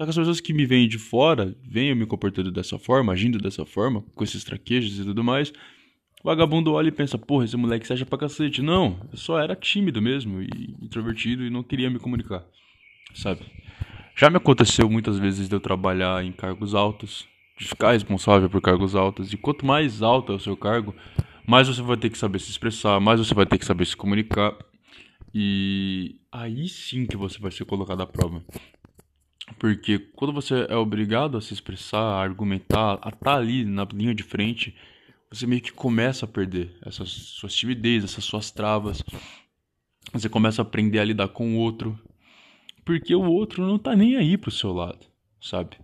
Só 0.00 0.04
que 0.06 0.10
as 0.12 0.16
pessoas 0.16 0.40
que 0.40 0.54
me 0.54 0.64
veem 0.64 0.88
de 0.88 0.96
fora, 0.96 1.54
veem 1.62 1.94
me 1.94 2.06
comportando 2.06 2.50
dessa 2.50 2.78
forma, 2.78 3.12
agindo 3.12 3.36
dessa 3.38 3.66
forma, 3.66 4.02
com 4.14 4.24
esses 4.24 4.42
traquejos 4.42 4.98
e 4.98 5.04
tudo 5.04 5.22
mais. 5.22 5.50
O 5.50 6.24
vagabundo 6.24 6.72
olha 6.72 6.88
e 6.88 6.90
pensa, 6.90 7.18
porra, 7.18 7.44
esse 7.44 7.54
moleque 7.54 7.86
seja 7.86 8.06
pra 8.06 8.16
cacete. 8.16 8.62
Não, 8.62 8.98
eu 9.12 9.18
só 9.18 9.38
era 9.38 9.54
tímido 9.54 10.00
mesmo, 10.00 10.40
e 10.40 10.74
introvertido 10.80 11.44
e 11.44 11.50
não 11.50 11.62
queria 11.62 11.90
me 11.90 11.98
comunicar, 11.98 12.42
sabe? 13.12 13.42
Já 14.16 14.30
me 14.30 14.38
aconteceu 14.38 14.88
muitas 14.88 15.18
vezes 15.18 15.50
de 15.50 15.54
eu 15.54 15.60
trabalhar 15.60 16.24
em 16.24 16.32
cargos 16.32 16.74
altos, 16.74 17.28
de 17.58 17.66
ficar 17.66 17.92
responsável 17.92 18.48
por 18.48 18.62
cargos 18.62 18.96
altos. 18.96 19.34
E 19.34 19.36
quanto 19.36 19.66
mais 19.66 20.00
alto 20.00 20.32
é 20.32 20.36
o 20.36 20.40
seu 20.40 20.56
cargo, 20.56 20.94
mais 21.46 21.68
você 21.68 21.82
vai 21.82 21.98
ter 21.98 22.08
que 22.08 22.16
saber 22.16 22.38
se 22.38 22.50
expressar, 22.50 22.98
mais 23.00 23.20
você 23.20 23.34
vai 23.34 23.44
ter 23.44 23.58
que 23.58 23.66
saber 23.66 23.84
se 23.84 23.98
comunicar. 23.98 24.56
E 25.34 26.16
aí 26.32 26.70
sim 26.70 27.04
que 27.04 27.18
você 27.18 27.38
vai 27.38 27.50
ser 27.50 27.66
colocado 27.66 28.00
à 28.00 28.06
prova. 28.06 28.42
Porque 29.58 29.98
quando 29.98 30.32
você 30.32 30.66
é 30.68 30.76
obrigado 30.76 31.36
a 31.36 31.40
se 31.40 31.52
expressar, 31.52 32.00
a 32.00 32.22
argumentar, 32.22 32.98
a 33.02 33.08
estar 33.08 33.16
tá 33.16 33.36
ali 33.36 33.64
na 33.64 33.86
linha 33.92 34.14
de 34.14 34.22
frente, 34.22 34.74
você 35.30 35.46
meio 35.46 35.60
que 35.60 35.72
começa 35.72 36.24
a 36.24 36.28
perder 36.28 36.76
essas 36.84 37.08
suas 37.08 37.54
timidez, 37.54 38.04
essas 38.04 38.24
suas 38.24 38.50
travas. 38.50 39.02
Você 40.12 40.28
começa 40.28 40.60
a 40.60 40.64
aprender 40.64 40.98
a 40.98 41.04
lidar 41.04 41.28
com 41.28 41.54
o 41.54 41.58
outro. 41.58 41.98
Porque 42.84 43.14
o 43.14 43.22
outro 43.22 43.64
não 43.64 43.78
tá 43.78 43.94
nem 43.94 44.16
aí 44.16 44.36
pro 44.36 44.50
seu 44.50 44.72
lado, 44.72 45.06
sabe? 45.40 45.76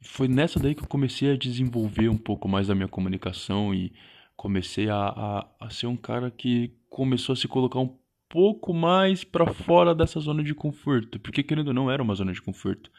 Foi 0.00 0.26
nessa 0.26 0.58
daí 0.58 0.74
que 0.74 0.82
eu 0.82 0.88
comecei 0.88 1.30
a 1.30 1.36
desenvolver 1.36 2.08
um 2.08 2.16
pouco 2.16 2.48
mais 2.48 2.68
a 2.68 2.74
minha 2.74 2.88
comunicação 2.88 3.74
e 3.74 3.92
comecei 4.36 4.88
a, 4.88 4.96
a, 4.96 5.46
a 5.60 5.70
ser 5.70 5.86
um 5.86 5.96
cara 5.96 6.30
que 6.30 6.72
começou 6.90 7.32
a 7.32 7.36
se 7.36 7.46
colocar 7.46 7.78
um 7.78 7.96
pouco 8.34 8.74
mais 8.74 9.22
para 9.22 9.46
fora 9.46 9.94
dessa 9.94 10.18
zona 10.18 10.42
de 10.42 10.52
conforto. 10.52 11.20
Porque, 11.20 11.40
querendo 11.40 11.68
ou 11.68 11.74
não, 11.74 11.88
era 11.88 12.02
uma 12.02 12.16
zona 12.16 12.32
de 12.32 12.42
conforto. 12.42 12.90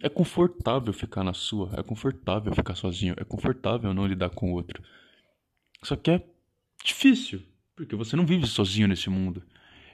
É 0.00 0.08
confortável 0.08 0.94
ficar 0.94 1.22
na 1.22 1.34
sua, 1.34 1.68
é 1.76 1.82
confortável 1.82 2.54
ficar 2.54 2.74
sozinho, 2.74 3.14
é 3.18 3.22
confortável 3.22 3.92
não 3.92 4.06
lidar 4.06 4.30
com 4.30 4.50
o 4.50 4.54
outro. 4.54 4.82
Só 5.82 5.94
que 5.94 6.10
é 6.10 6.26
difícil, 6.82 7.42
porque 7.76 7.94
você 7.94 8.16
não 8.16 8.24
vive 8.24 8.46
sozinho 8.46 8.88
nesse 8.88 9.10
mundo. 9.10 9.42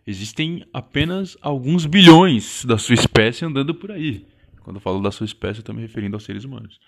Existem 0.07 0.65
apenas 0.73 1.37
alguns 1.43 1.85
bilhões 1.85 2.65
da 2.65 2.79
sua 2.79 2.95
espécie 2.95 3.45
andando 3.45 3.75
por 3.75 3.91
aí. 3.91 4.25
Quando 4.63 4.77
eu 4.77 4.81
falo 4.81 5.03
da 5.03 5.11
sua 5.11 5.27
espécie, 5.27 5.59
eu 5.59 5.63
estou 5.63 5.75
me 5.75 5.83
referindo 5.83 6.15
aos 6.15 6.23
seres 6.23 6.45
humanos. 6.45 6.79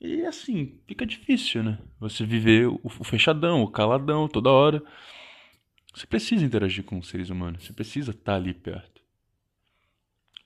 E 0.00 0.22
assim, 0.26 0.80
fica 0.88 1.06
difícil, 1.06 1.62
né? 1.62 1.78
Você 2.00 2.26
viver 2.26 2.66
o 2.66 2.88
fechadão, 3.04 3.62
o 3.62 3.70
caladão 3.70 4.26
toda 4.26 4.50
hora. 4.50 4.82
Você 5.94 6.06
precisa 6.06 6.44
interagir 6.44 6.84
com 6.84 6.98
os 6.98 7.08
seres 7.08 7.30
humanos, 7.30 7.64
você 7.64 7.72
precisa 7.72 8.10
estar 8.10 8.32
tá 8.32 8.36
ali 8.36 8.54
perto. 8.54 9.02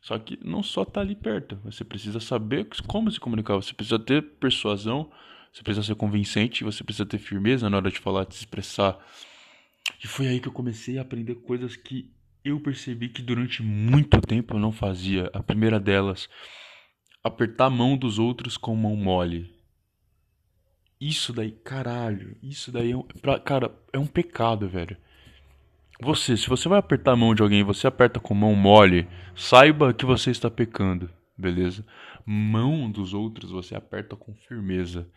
Só 0.01 0.19
que 0.19 0.39
não 0.45 0.63
só 0.63 0.83
estar 0.83 0.95
tá 0.95 1.01
ali 1.01 1.15
perto, 1.15 1.57
você 1.65 1.85
precisa 1.85 2.19
saber 2.19 2.67
como 2.87 3.11
se 3.11 3.21
comunicar, 3.21 3.55
você 3.55 3.73
precisa 3.73 3.99
ter 3.99 4.23
persuasão, 4.23 5.11
você 5.53 5.63
precisa 5.63 5.87
ser 5.87 5.95
convincente, 5.95 6.65
você 6.65 6.83
precisa 6.83 7.07
ter 7.07 7.19
firmeza 7.19 7.71
na 7.71 7.77
hora 7.77 7.91
de 7.91 7.99
falar, 7.99 8.25
de 8.25 8.35
se 8.35 8.41
expressar. 8.41 8.99
E 10.03 10.07
foi 10.07 10.27
aí 10.27 10.41
que 10.41 10.49
eu 10.49 10.53
comecei 10.53 10.99
a 10.99 11.03
aprender 11.03 11.37
coisas 11.37 11.77
que 11.77 12.11
eu 12.45 12.59
percebi 12.59 13.09
que 13.09 13.23
durante 13.23 13.63
muito 13.63 14.21
tempo 14.21 14.55
eu 14.55 14.59
não 14.59 14.73
fazia. 14.73 15.31
A 15.33 15.43
primeira 15.43 15.79
delas, 15.79 16.29
apertar 17.23 17.67
a 17.67 17.71
mão 17.71 17.97
dos 17.97 18.19
outros 18.19 18.57
com 18.57 18.75
mão 18.75 18.97
mole. 18.97 19.55
Isso 21.01 21.33
daí, 21.33 21.53
caralho, 21.53 22.37
isso 22.43 22.71
daí 22.71 22.93
é 22.93 22.97
um, 22.97 23.03
pra, 23.03 23.39
cara, 23.39 23.73
é 23.93 23.99
um 23.99 24.07
pecado, 24.07 24.69
velho. 24.69 24.97
Você, 26.03 26.37
se 26.37 26.49
você 26.49 26.69
vai 26.69 26.81
apertar 26.81 27.13
a 27.13 27.17
mão 27.17 27.33
de 27.33 27.43
alguém 27.43 27.63
você 27.63 27.87
aperta 27.87 28.19
com 28.19 28.35
mão 28.35 28.57
mole, 28.57 29.07
saiba 29.37 29.95
que 29.95 30.05
você 30.05 30.33
está 30.33 30.51
pecando, 30.51 31.09
beleza? 31.39 31.87
Mão 32.27 32.91
dos 32.91 33.15
outros 33.15 33.53
você 33.53 33.77
aperta 33.77 34.17
com 34.17 34.35
firmeza. 34.35 35.09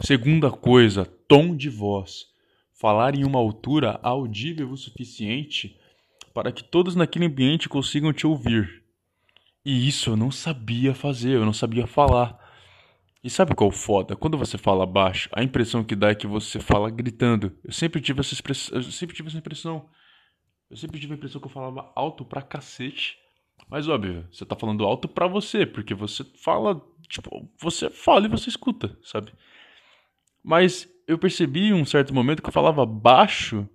Segunda 0.00 0.50
coisa, 0.50 1.04
tom 1.28 1.54
de 1.54 1.68
voz. 1.68 2.24
Falar 2.72 3.14
em 3.14 3.22
uma 3.22 3.38
altura 3.38 4.00
audível 4.02 4.70
o 4.70 4.78
suficiente 4.78 5.78
para 6.32 6.50
que 6.50 6.64
todos 6.64 6.96
naquele 6.96 7.26
ambiente 7.26 7.68
consigam 7.68 8.14
te 8.14 8.26
ouvir. 8.26 8.82
E 9.62 9.86
isso 9.86 10.08
eu 10.08 10.16
não 10.16 10.30
sabia 10.30 10.94
fazer, 10.94 11.32
eu 11.32 11.44
não 11.44 11.52
sabia 11.52 11.86
falar. 11.86 12.38
E 13.24 13.30
sabe 13.30 13.54
qual 13.54 13.70
foda? 13.70 14.14
Quando 14.14 14.36
você 14.36 14.58
fala 14.58 14.84
baixo, 14.84 15.30
a 15.32 15.42
impressão 15.42 15.82
que 15.82 15.96
dá 15.96 16.10
é 16.10 16.14
que 16.14 16.26
você 16.26 16.60
fala 16.60 16.90
gritando. 16.90 17.56
Eu 17.64 17.72
sempre 17.72 17.98
tive 17.98 18.20
essa 18.20 18.34
expressão, 18.34 18.76
eu 18.76 18.82
sempre 18.82 19.16
tive 19.16 19.28
essa 19.28 19.38
impressão. 19.38 19.88
Eu 20.68 20.76
sempre 20.76 21.00
tive 21.00 21.14
a 21.14 21.16
impressão 21.16 21.40
que 21.40 21.46
eu 21.46 21.50
falava 21.50 21.90
alto 21.96 22.22
pra 22.22 22.42
cacete. 22.42 23.16
Mas 23.66 23.88
óbvio, 23.88 24.28
você 24.30 24.44
tá 24.44 24.54
falando 24.54 24.84
alto 24.84 25.08
pra 25.08 25.26
você, 25.26 25.64
porque 25.64 25.94
você 25.94 26.22
fala, 26.42 26.78
tipo, 27.08 27.50
você 27.58 27.88
fala 27.88 28.26
e 28.26 28.28
você 28.28 28.50
escuta, 28.50 28.94
sabe? 29.02 29.32
Mas 30.42 30.86
eu 31.08 31.16
percebi 31.16 31.68
em 31.68 31.72
um 31.72 31.86
certo 31.86 32.12
momento 32.12 32.42
que 32.42 32.48
eu 32.50 32.52
falava 32.52 32.84
baixo 32.84 33.66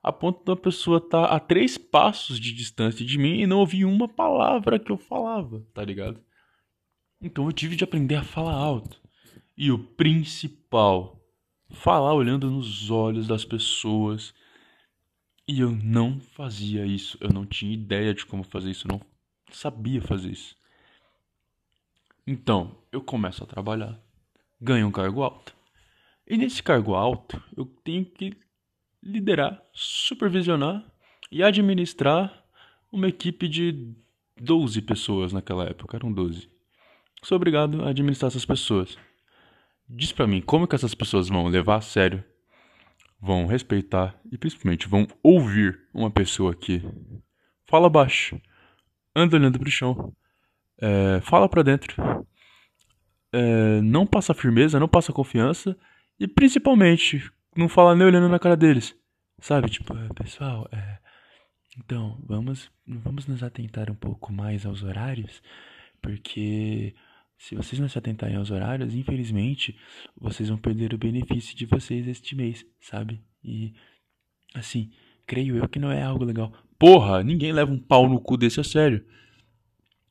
a 0.00 0.12
ponto 0.12 0.44
da 0.44 0.54
pessoa 0.54 0.98
estar 0.98 1.26
tá 1.26 1.34
a 1.34 1.40
três 1.40 1.76
passos 1.76 2.38
de 2.38 2.52
distância 2.52 3.04
de 3.04 3.18
mim 3.18 3.40
e 3.40 3.48
não 3.48 3.58
ouvir 3.58 3.84
uma 3.84 4.06
palavra 4.06 4.78
que 4.78 4.92
eu 4.92 4.96
falava, 4.96 5.66
tá 5.74 5.84
ligado? 5.84 6.20
Então 7.22 7.46
eu 7.46 7.52
tive 7.52 7.76
de 7.76 7.84
aprender 7.84 8.16
a 8.16 8.24
falar 8.24 8.54
alto. 8.54 9.00
E 9.56 9.70
o 9.70 9.78
principal, 9.78 11.24
falar 11.70 12.12
olhando 12.14 12.50
nos 12.50 12.90
olhos 12.90 13.28
das 13.28 13.44
pessoas. 13.44 14.34
E 15.46 15.60
eu 15.60 15.70
não 15.70 16.18
fazia 16.18 16.84
isso. 16.84 17.16
Eu 17.20 17.30
não 17.30 17.46
tinha 17.46 17.72
ideia 17.72 18.12
de 18.12 18.26
como 18.26 18.42
fazer 18.42 18.70
isso. 18.70 18.88
Eu 18.88 18.92
não 18.92 19.00
sabia 19.52 20.02
fazer 20.02 20.32
isso. 20.32 20.56
Então, 22.26 22.76
eu 22.90 23.00
começo 23.00 23.44
a 23.44 23.46
trabalhar. 23.46 24.00
Ganho 24.60 24.88
um 24.88 24.92
cargo 24.92 25.22
alto. 25.22 25.54
E 26.26 26.36
nesse 26.36 26.62
cargo 26.62 26.94
alto, 26.94 27.40
eu 27.56 27.66
tenho 27.84 28.04
que 28.04 28.36
liderar, 29.02 29.62
supervisionar 29.72 30.84
e 31.30 31.42
administrar 31.42 32.44
uma 32.90 33.08
equipe 33.08 33.48
de 33.48 33.92
12 34.40 34.82
pessoas 34.82 35.32
naquela 35.32 35.64
época. 35.64 35.96
Eram 35.96 36.12
12 36.12 36.51
sou 37.22 37.36
obrigado 37.36 37.84
a 37.84 37.90
administrar 37.90 38.28
essas 38.28 38.44
pessoas. 38.44 38.98
Diz 39.88 40.12
para 40.12 40.26
mim 40.26 40.40
como 40.40 40.66
que 40.66 40.74
essas 40.74 40.94
pessoas 40.94 41.28
vão 41.28 41.46
levar 41.46 41.76
a 41.76 41.80
sério, 41.80 42.24
vão 43.20 43.46
respeitar 43.46 44.18
e 44.30 44.36
principalmente 44.36 44.88
vão 44.88 45.06
ouvir 45.22 45.80
uma 45.94 46.10
pessoa 46.10 46.54
que 46.54 46.82
fala 47.66 47.88
baixo, 47.88 48.40
anda 49.14 49.36
olhando 49.36 49.58
pro 49.58 49.70
chão, 49.70 50.12
é, 50.78 51.20
fala 51.20 51.48
para 51.48 51.62
dentro, 51.62 51.94
é, 53.32 53.80
não 53.80 54.06
passa 54.06 54.34
firmeza, 54.34 54.80
não 54.80 54.88
passa 54.88 55.12
confiança 55.12 55.76
e 56.18 56.26
principalmente 56.26 57.30
não 57.56 57.68
fala 57.68 57.94
nem 57.94 58.06
olhando 58.06 58.28
na 58.28 58.38
cara 58.38 58.56
deles, 58.56 58.96
sabe? 59.38 59.70
Tipo, 59.70 59.96
é, 59.96 60.08
pessoal, 60.14 60.68
é, 60.72 60.98
então 61.78 62.18
vamos 62.26 62.70
vamos 62.86 63.26
nos 63.26 63.42
atentar 63.42 63.90
um 63.90 63.94
pouco 63.94 64.32
mais 64.32 64.66
aos 64.66 64.82
horários, 64.82 65.42
porque 66.00 66.94
se 67.42 67.56
vocês 67.56 67.80
não 67.80 67.88
se 67.88 67.98
atentarem 67.98 68.36
aos 68.36 68.52
horários, 68.52 68.94
infelizmente, 68.94 69.76
vocês 70.16 70.48
vão 70.48 70.56
perder 70.56 70.94
o 70.94 70.98
benefício 70.98 71.56
de 71.56 71.66
vocês 71.66 72.06
este 72.06 72.36
mês, 72.36 72.64
sabe? 72.80 73.20
E, 73.42 73.74
assim, 74.54 74.92
creio 75.26 75.56
eu 75.56 75.68
que 75.68 75.80
não 75.80 75.90
é 75.90 76.04
algo 76.04 76.24
legal. 76.24 76.52
Porra, 76.78 77.20
ninguém 77.24 77.52
leva 77.52 77.72
um 77.72 77.78
pau 77.80 78.08
no 78.08 78.20
cu 78.20 78.36
desse 78.36 78.60
a 78.60 78.64
sério. 78.64 79.04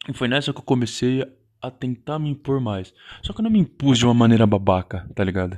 E 0.10 0.14
foi 0.14 0.28
nessa 0.28 0.52
que 0.52 0.60
eu 0.60 0.64
comecei 0.64 1.26
a 1.62 1.72
tentar 1.72 2.20
me 2.20 2.30
impor 2.30 2.60
mais. 2.60 2.94
Só 3.24 3.32
que 3.32 3.40
eu 3.40 3.44
não 3.44 3.52
me 3.52 3.60
impus 3.60 3.98
de 3.98 4.06
uma 4.06 4.14
maneira 4.14 4.46
babaca, 4.46 5.10
tá 5.16 5.24
ligado? 5.24 5.58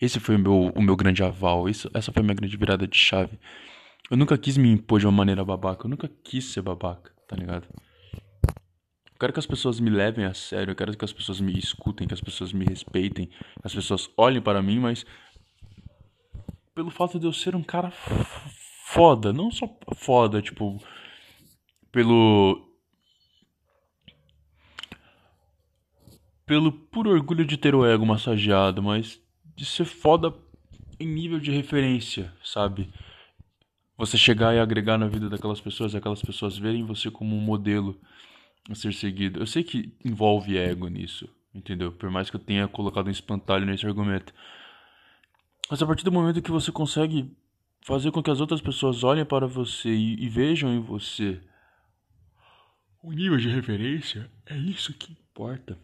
Esse 0.00 0.18
foi 0.18 0.36
o 0.36 0.38
meu, 0.38 0.72
o 0.74 0.80
meu 0.80 0.96
grande 0.96 1.22
aval. 1.22 1.68
Isso, 1.68 1.90
essa 1.92 2.10
foi 2.10 2.22
a 2.22 2.24
minha 2.24 2.36
grande 2.36 2.56
virada 2.56 2.88
de 2.88 2.96
chave. 2.96 3.38
Eu 4.10 4.16
nunca 4.16 4.38
quis 4.38 4.56
me 4.56 4.70
impor 4.70 4.98
de 4.98 5.04
uma 5.04 5.12
maneira 5.12 5.44
babaca. 5.44 5.84
Eu 5.84 5.90
nunca 5.90 6.10
quis 6.24 6.46
ser 6.46 6.62
babaca, 6.62 7.12
tá 7.28 7.36
ligado? 7.36 7.68
Eu 9.14 9.20
quero 9.20 9.32
que 9.32 9.38
as 9.38 9.46
pessoas 9.46 9.78
me 9.78 9.90
levem 9.90 10.24
a 10.24 10.34
sério, 10.34 10.72
eu 10.72 10.76
quero 10.76 10.96
que 10.96 11.04
as 11.04 11.12
pessoas 11.12 11.40
me 11.40 11.56
escutem, 11.56 12.06
que 12.06 12.14
as 12.14 12.20
pessoas 12.20 12.52
me 12.52 12.64
respeitem, 12.64 13.26
que 13.26 13.36
as 13.62 13.72
pessoas 13.72 14.10
olhem 14.16 14.42
para 14.42 14.60
mim, 14.60 14.80
mas 14.80 15.06
pelo 16.74 16.90
fato 16.90 17.18
de 17.20 17.26
eu 17.26 17.32
ser 17.32 17.54
um 17.54 17.62
cara 17.62 17.92
foda, 18.86 19.32
não 19.32 19.52
só 19.52 19.68
foda, 19.94 20.42
tipo, 20.42 20.82
pelo 21.92 22.68
pelo 26.44 26.72
puro 26.72 27.10
orgulho 27.10 27.44
de 27.44 27.56
ter 27.56 27.74
o 27.74 27.86
ego 27.86 28.04
massageado, 28.04 28.82
mas 28.82 29.20
de 29.56 29.64
ser 29.64 29.84
foda 29.84 30.34
em 30.98 31.06
nível 31.06 31.38
de 31.38 31.52
referência, 31.52 32.34
sabe? 32.42 32.92
Você 33.96 34.18
chegar 34.18 34.54
e 34.54 34.58
agregar 34.58 34.98
na 34.98 35.06
vida 35.06 35.30
daquelas 35.30 35.60
pessoas, 35.60 35.94
aquelas 35.94 36.20
pessoas 36.20 36.58
verem 36.58 36.84
você 36.84 37.10
como 37.10 37.36
um 37.36 37.40
modelo 37.40 38.00
a 38.70 38.74
ser 38.74 38.92
seguido. 38.94 39.40
Eu 39.40 39.46
sei 39.46 39.62
que 39.62 39.92
envolve 40.04 40.56
ego 40.56 40.88
nisso, 40.88 41.28
entendeu? 41.54 41.92
Por 41.92 42.10
mais 42.10 42.30
que 42.30 42.36
eu 42.36 42.40
tenha 42.40 42.66
colocado 42.68 43.08
um 43.08 43.10
espantalho 43.10 43.66
nesse 43.66 43.86
argumento. 43.86 44.32
Mas 45.70 45.82
a 45.82 45.86
partir 45.86 46.04
do 46.04 46.12
momento 46.12 46.42
que 46.42 46.50
você 46.50 46.70
consegue 46.70 47.30
fazer 47.80 48.10
com 48.10 48.22
que 48.22 48.30
as 48.30 48.40
outras 48.40 48.60
pessoas 48.60 49.04
olhem 49.04 49.24
para 49.24 49.46
você 49.46 49.90
e, 49.90 50.24
e 50.24 50.28
vejam 50.28 50.72
em 50.72 50.80
você 50.80 51.40
o 53.02 53.12
nível 53.12 53.36
de 53.36 53.50
referência, 53.50 54.30
é 54.46 54.56
isso 54.56 54.94
que 54.94 55.12
importa, 55.12 55.78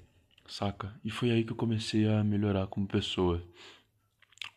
saca? 0.49 0.95
E 1.05 1.11
foi 1.11 1.31
aí 1.31 1.45
que 1.45 1.53
eu 1.53 1.57
comecei 1.57 2.09
a 2.09 2.25
melhorar 2.25 2.67
como 2.67 2.87
pessoa. 2.87 3.43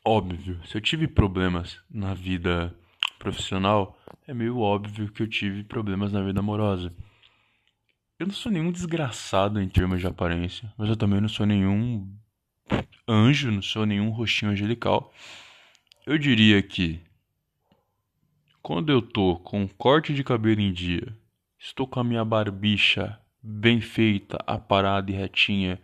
Óbvio, 0.05 0.61
se 0.65 0.77
eu 0.77 0.81
tive 0.81 1.05
problemas 1.05 1.77
na 1.91 2.13
vida 2.13 2.73
profissional, 3.19 3.99
é 4.25 4.33
meio 4.33 4.59
óbvio 4.59 5.11
que 5.11 5.21
eu 5.21 5.27
tive 5.27 5.63
problemas 5.63 6.13
na 6.13 6.21
vida 6.21 6.39
amorosa. 6.39 6.93
Eu 8.23 8.27
não 8.27 8.33
sou 8.33 8.49
nenhum 8.49 8.71
desgraçado 8.71 9.59
em 9.59 9.67
termos 9.67 9.99
de 9.99 10.07
aparência, 10.07 10.73
mas 10.77 10.87
eu 10.87 10.95
também 10.95 11.19
não 11.19 11.27
sou 11.27 11.45
nenhum 11.45 12.09
anjo, 13.05 13.51
não 13.51 13.61
sou 13.61 13.85
nenhum 13.85 14.11
rostinho 14.11 14.49
angelical. 14.49 15.13
Eu 16.05 16.17
diria 16.17 16.63
que 16.63 17.01
quando 18.61 18.93
eu 18.93 19.01
tô 19.01 19.35
com 19.39 19.63
um 19.63 19.67
corte 19.67 20.13
de 20.13 20.23
cabelo 20.23 20.61
em 20.61 20.71
dia, 20.71 21.13
estou 21.59 21.85
com 21.85 21.99
a 21.99 22.03
minha 22.03 22.23
barbicha 22.23 23.19
bem 23.41 23.81
feita, 23.81 24.37
aparada 24.47 25.11
e 25.11 25.13
retinha, 25.13 25.77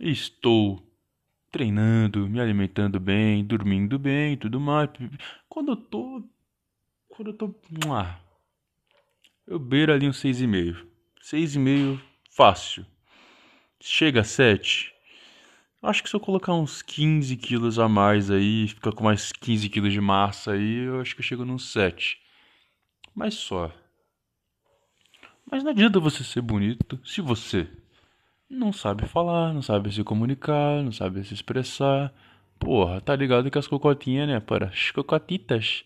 estou 0.00 0.82
treinando, 1.52 2.26
me 2.26 2.40
alimentando 2.40 2.98
bem, 2.98 3.44
dormindo 3.44 3.98
bem, 3.98 4.38
tudo 4.38 4.58
mais. 4.58 4.88
Quando 5.46 5.72
eu 5.72 5.76
tô 5.76 6.24
quando 7.06 7.32
eu 7.32 7.34
tô, 7.34 7.54
eu 9.46 9.58
beiro 9.58 9.92
ali 9.92 10.08
um 10.08 10.12
seis 10.14 10.40
e 11.24 11.32
meio, 11.32 11.48
seis 11.48 11.54
e 11.54 11.58
meio 11.58 12.00
fácil. 12.30 12.86
Chega 13.80 14.20
a 14.20 14.24
sete, 14.24 14.94
Acho 15.84 16.02
que 16.02 16.08
se 16.08 16.16
eu 16.16 16.20
colocar 16.20 16.54
uns 16.54 16.80
15 16.80 17.36
quilos 17.36 17.78
a 17.78 17.86
mais 17.86 18.30
aí, 18.30 18.68
ficar 18.68 18.90
com 18.90 19.04
mais 19.04 19.32
15 19.32 19.68
quilos 19.68 19.92
de 19.92 20.00
massa 20.00 20.52
aí, 20.52 20.86
eu 20.86 20.98
acho 20.98 21.14
que 21.14 21.20
eu 21.20 21.24
chego 21.24 21.44
nos 21.44 21.72
7. 21.72 22.18
Mas 23.14 23.34
só. 23.34 23.70
Mas 25.50 25.62
não 25.62 25.72
adianta 25.72 26.00
você 26.00 26.24
ser 26.24 26.40
bonito 26.40 26.98
se 27.04 27.20
você 27.20 27.68
não 28.48 28.72
sabe 28.72 29.06
falar, 29.06 29.52
não 29.52 29.60
sabe 29.60 29.92
se 29.92 30.02
comunicar, 30.02 30.82
não 30.82 30.90
sabe 30.90 31.22
se 31.22 31.34
expressar. 31.34 32.10
Porra, 32.58 33.02
tá 33.02 33.14
ligado 33.14 33.50
que 33.50 33.58
as 33.58 33.66
cocotinhas, 33.66 34.26
né, 34.26 34.40
para 34.40 34.68
as 34.68 34.90
cocotitas 34.90 35.84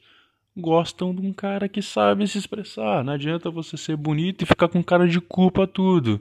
gostam 0.58 1.14
de 1.14 1.20
um 1.20 1.32
cara 1.32 1.68
que 1.68 1.80
sabe 1.80 2.26
se 2.26 2.38
expressar. 2.38 3.04
Não 3.04 3.12
adianta 3.12 3.50
você 3.50 3.76
ser 3.76 3.96
bonito 3.96 4.42
e 4.42 4.46
ficar 4.46 4.68
com 4.68 4.82
cara 4.82 5.06
de 5.06 5.20
cu 5.20 5.50
pra 5.50 5.66
tudo. 5.66 6.20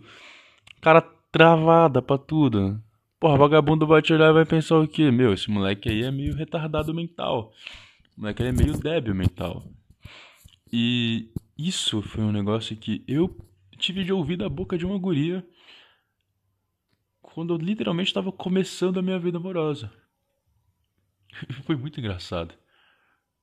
Cara 0.82 1.02
travada 1.32 2.02
pra 2.02 2.18
tudo. 2.18 2.82
Porra, 3.20 3.38
vagabundo 3.38 3.88
vai 3.88 4.02
te 4.02 4.14
olhar 4.14 4.30
e 4.30 4.34
vai 4.34 4.46
pensar 4.46 4.78
o 4.78 4.88
quê? 4.88 5.10
Meu, 5.10 5.34
esse 5.34 5.50
moleque 5.50 5.90
aí 5.90 6.04
é 6.04 6.12
meio 6.12 6.36
retardado 6.36 6.94
mental. 6.94 7.52
O 8.16 8.22
moleque 8.22 8.44
é 8.44 8.52
meio 8.52 8.78
débil 8.78 9.16
mental. 9.16 9.64
E 10.72 11.32
isso 11.58 12.02
foi 12.02 12.24
um 12.24 12.32
negócio 12.32 12.76
que 12.76 13.04
eu 13.08 13.36
tive 13.78 14.04
de 14.04 14.14
ouvir 14.14 14.38
da 14.38 14.50
boca 14.50 14.78
de 14.78 14.86
uma 14.86 14.98
guria 14.98 15.46
quando 17.22 17.54
eu 17.54 17.58
literalmente 17.58 18.10
estava 18.10 18.32
começando 18.32 19.00
a 19.00 19.02
minha 19.02 19.20
vida 19.20 19.38
amorosa. 19.38 19.92
foi 21.66 21.76
muito 21.76 22.00
engraçado. 22.00 22.54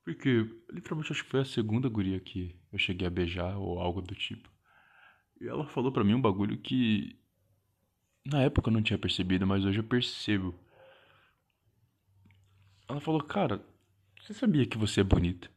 Porque, 0.04 0.46
literalmente, 0.70 1.12
acho 1.12 1.24
que 1.24 1.30
foi 1.30 1.40
a 1.40 1.44
segunda 1.46 1.88
guria 1.88 2.20
que 2.20 2.54
eu 2.70 2.78
cheguei 2.78 3.06
a 3.06 3.10
beijar 3.10 3.56
ou 3.56 3.80
algo 3.80 4.02
do 4.02 4.14
tipo. 4.14 4.50
E 5.40 5.48
ela 5.48 5.66
falou 5.66 5.90
para 5.90 6.04
mim 6.04 6.14
um 6.14 6.20
bagulho 6.20 6.58
que 6.58 7.18
na 8.24 8.42
época 8.42 8.68
eu 8.68 8.72
não 8.72 8.82
tinha 8.82 8.98
percebido, 8.98 9.46
mas 9.46 9.64
hoje 9.64 9.80
eu 9.80 9.84
percebo. 9.84 10.54
Ela 12.86 13.00
falou, 13.00 13.22
cara, 13.22 13.64
você 14.20 14.34
sabia 14.34 14.66
que 14.66 14.76
você 14.76 15.00
é 15.00 15.04
bonita? 15.04 15.50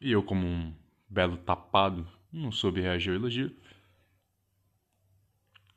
E 0.00 0.10
eu, 0.10 0.22
como 0.22 0.44
um 0.46 0.74
belo 1.08 1.36
tapado, 1.36 2.06
não 2.32 2.50
soube 2.50 2.80
reagir 2.80 3.10
ao 3.10 3.16
elogio. 3.16 3.54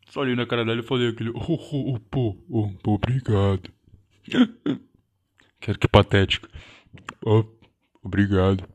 Só 0.09 0.21
olhei 0.21 0.35
na 0.35 0.47
cara 0.47 0.65
dela 0.65 0.79
e 0.79 0.83
falei 0.83 1.09
aquele, 1.09 1.29
oh, 1.29 1.53
oh, 1.53 1.95
oh, 1.95 1.99
pô, 1.99 2.37
oh, 2.49 2.91
obrigado. 2.91 3.71
Quero 5.59 5.79
que 5.79 5.87
patético. 5.87 6.47
Oh, 7.25 7.43
obrigado. 8.03 8.67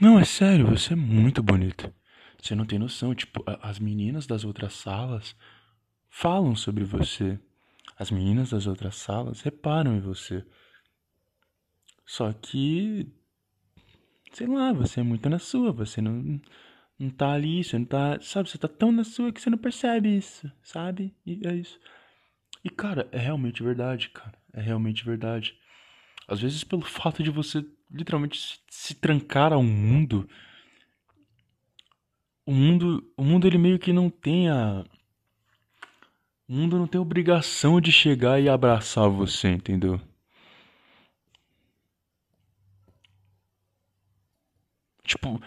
Não, 0.00 0.18
é 0.18 0.24
sério, 0.24 0.66
você 0.66 0.92
é 0.92 0.96
muito 0.96 1.42
bonita. 1.42 1.94
Você 2.40 2.54
não 2.54 2.66
tem 2.66 2.78
noção, 2.78 3.14
tipo, 3.14 3.42
as 3.62 3.78
meninas 3.78 4.26
das 4.26 4.44
outras 4.44 4.74
salas 4.74 5.34
falam 6.08 6.54
sobre 6.54 6.84
você. 6.84 7.38
As 7.98 8.10
meninas 8.10 8.50
das 8.50 8.66
outras 8.66 8.96
salas 8.96 9.40
reparam 9.40 9.96
em 9.96 10.00
você. 10.00 10.44
Só 12.04 12.32
que 12.32 13.10
sei 14.36 14.46
lá, 14.46 14.70
você 14.70 15.00
é 15.00 15.02
muito 15.02 15.30
na 15.30 15.38
sua, 15.38 15.72
você 15.72 16.00
não 16.02 16.40
não 16.98 17.10
tá 17.10 17.32
ali, 17.32 17.62
você 17.62 17.78
não 17.78 17.84
tá, 17.84 18.18
sabe, 18.20 18.48
você 18.50 18.56
tá 18.58 18.68
tão 18.68 18.90
na 18.90 19.04
sua 19.04 19.32
que 19.32 19.40
você 19.40 19.50
não 19.50 19.58
percebe 19.58 20.16
isso, 20.16 20.50
sabe? 20.62 21.14
E 21.26 21.46
é 21.46 21.54
isso. 21.54 21.78
E 22.64 22.70
cara, 22.70 23.08
é 23.12 23.18
realmente 23.18 23.62
verdade, 23.62 24.10
cara. 24.10 24.34
É 24.52 24.60
realmente 24.60 25.04
verdade. 25.04 25.58
Às 26.28 26.40
vezes 26.40 26.64
pelo 26.64 26.82
fato 26.82 27.22
de 27.22 27.30
você 27.30 27.64
literalmente 27.90 28.38
se, 28.38 28.58
se 28.68 28.94
trancar 28.94 29.52
ao 29.52 29.62
mundo, 29.62 30.28
o 32.44 32.52
mundo, 32.52 33.12
o 33.16 33.24
mundo 33.24 33.46
ele 33.46 33.58
meio 33.58 33.78
que 33.78 33.92
não 33.92 34.10
tem 34.10 34.48
a 34.48 34.84
o 36.48 36.52
mundo 36.52 36.78
não 36.78 36.86
tem 36.86 37.00
obrigação 37.00 37.80
de 37.80 37.90
chegar 37.90 38.40
e 38.40 38.48
abraçar 38.48 39.08
você, 39.08 39.48
entendeu? 39.48 40.00
Tipo, 45.04 45.40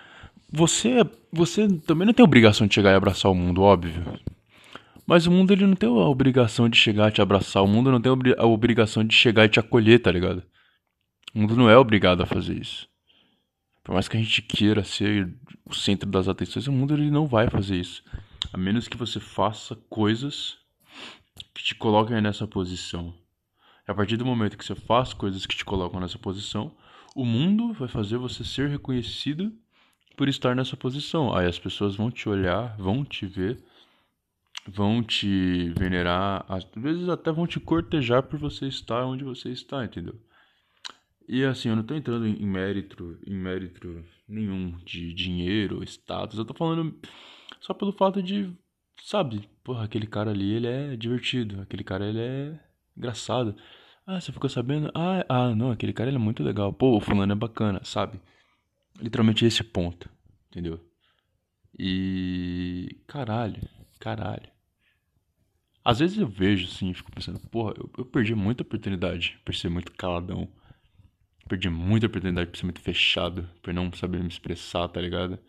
você 0.52 1.04
você 1.32 1.68
também 1.80 2.06
não 2.06 2.14
tem 2.14 2.24
obrigação 2.24 2.68
de 2.68 2.74
chegar 2.76 2.92
e 2.92 2.96
abraçar 2.96 3.32
o 3.32 3.36
mundo, 3.36 3.62
óbvio. 3.62 4.04
Mas 5.06 5.26
o 5.26 5.32
mundo 5.32 5.52
ele 5.52 5.66
não 5.66 5.76
tem 5.76 5.90
a 5.90 5.92
obrigação 5.92 6.70
de 6.70 6.78
chegar 6.78 7.10
e 7.10 7.12
te 7.14 7.22
abraçar. 7.22 7.64
O 7.64 7.68
mundo 7.68 7.92
não 7.92 8.02
tem 8.02 8.12
a 8.38 8.46
obrigação 8.46 9.04
de 9.04 9.16
chegar 9.16 9.46
e 9.46 9.50
te 9.50 9.60
acolher, 9.60 10.00
tá 10.00 10.12
ligado? 10.12 10.44
O 11.34 11.40
mundo 11.40 11.56
não 11.56 11.70
é 11.70 11.78
obrigado 11.78 12.22
a 12.22 12.26
fazer 12.26 12.60
isso. 12.60 12.88
Por 13.84 13.94
mais 13.94 14.08
que 14.08 14.18
a 14.18 14.20
gente 14.20 14.42
queira 14.42 14.84
ser 14.84 15.32
o 15.66 15.74
centro 15.74 16.10
das 16.10 16.28
atenções, 16.28 16.68
o 16.68 16.72
mundo 16.72 16.94
ele 16.94 17.12
não 17.12 17.28
vai 17.28 17.50
fazer 17.50 17.76
isso. 17.76 18.04
A 18.52 18.58
menos 18.58 18.88
que 18.88 18.98
você 18.98 19.20
faça 19.20 19.76
coisas 19.90 20.58
que 21.54 21.64
te 21.64 21.76
coloquem 21.76 22.22
nessa 22.22 22.48
posição. 22.48 23.14
E 23.88 23.92
a 23.92 23.96
partir 23.96 24.18
do 24.18 24.26
momento 24.26 24.58
que 24.58 24.66
você 24.66 24.76
faz 24.76 25.14
coisas 25.14 25.46
que 25.46 25.56
te 25.56 25.66
colocam 25.66 26.00
nessa 26.00 26.18
posição, 26.18 26.76
o 27.16 27.26
mundo 27.26 27.74
vai 27.74 27.88
fazer 27.88 28.18
você 28.18 28.44
ser 28.44 28.70
reconhecido 28.70 29.52
por 30.16 30.28
estar 30.28 30.56
nessa 30.56 30.76
posição. 30.76 31.36
Aí 31.36 31.48
as 31.48 31.60
pessoas 31.60 31.96
vão 31.96 32.12
te 32.12 32.28
olhar, 32.28 32.76
vão 32.78 33.06
te 33.06 33.26
ver, 33.26 33.64
vão 34.68 35.02
te 35.02 35.70
venerar, 35.78 36.46
às 36.48 36.68
vezes 36.76 37.10
até 37.10 37.32
vão 37.32 37.48
te 37.48 37.60
cortejar 37.60 38.24
por 38.24 38.38
você 38.40 38.68
estar 38.68 39.06
onde 39.06 39.24
você 39.24 39.50
está, 39.50 39.84
entendeu? 39.84 40.20
E 41.32 41.46
assim, 41.46 41.70
eu 41.70 41.76
não 41.76 41.84
tô 41.84 41.94
entrando 41.94 42.26
em 42.26 42.44
mérito, 42.44 43.20
em 43.24 43.36
mérito 43.36 44.04
nenhum 44.28 44.76
de 44.84 45.14
dinheiro, 45.14 45.84
status. 45.84 46.40
Eu 46.40 46.44
tô 46.44 46.56
falando 46.56 47.00
só 47.62 47.72
pelo 47.72 47.92
fato 47.94 48.24
de, 48.24 48.52
sabe, 49.04 49.48
porra, 49.64 49.84
aquele 49.84 50.08
cara 50.08 50.32
ali, 50.32 50.52
ele 50.52 50.66
é 50.66 50.96
divertido, 50.96 51.62
aquele 51.62 51.84
cara 51.84 52.10
ele 52.10 52.20
é 52.20 52.60
engraçado. 52.98 53.56
Ah, 54.08 54.20
você 54.20 54.32
ficou 54.32 54.50
sabendo? 54.50 54.92
Ah, 54.96 55.24
ah, 55.30 55.56
não, 55.56 55.70
aquele 55.70 55.94
cara 55.94 56.10
ele 56.10 56.18
é 56.18 56.20
muito 56.20 56.42
legal. 56.42 56.74
Pô, 56.74 56.98
o 56.98 57.00
fulano 57.00 57.32
é 57.32 57.36
bacana, 57.36 57.80
sabe? 57.84 58.20
Literalmente 59.00 59.46
esse 59.46 59.64
ponto, 59.64 60.10
entendeu? 60.48 60.84
E 61.78 62.98
caralho, 63.06 63.62
caralho. 64.00 64.50
Às 65.86 66.00
vezes 66.00 66.18
eu 66.18 66.28
vejo 66.28 66.66
assim, 66.66 66.92
fico 66.92 67.12
pensando, 67.12 67.40
porra, 67.52 67.76
eu, 67.78 67.88
eu 68.00 68.06
perdi 68.06 68.34
muita 68.34 68.64
oportunidade 68.64 69.40
por 69.46 69.54
ser 69.54 69.70
muito 69.70 69.92
caladão 69.92 70.50
Perdi 71.50 71.70
muita 71.70 72.08
oportunidade 72.08 72.50
por 72.50 72.58
ser 72.58 72.66
muito 72.66 72.80
fechado, 72.80 73.50
por 73.62 73.74
não 73.74 73.92
saber 73.92 74.22
me 74.22 74.30
expressar, 74.30 74.88
tá 74.88 75.02
ligado? 75.02 75.40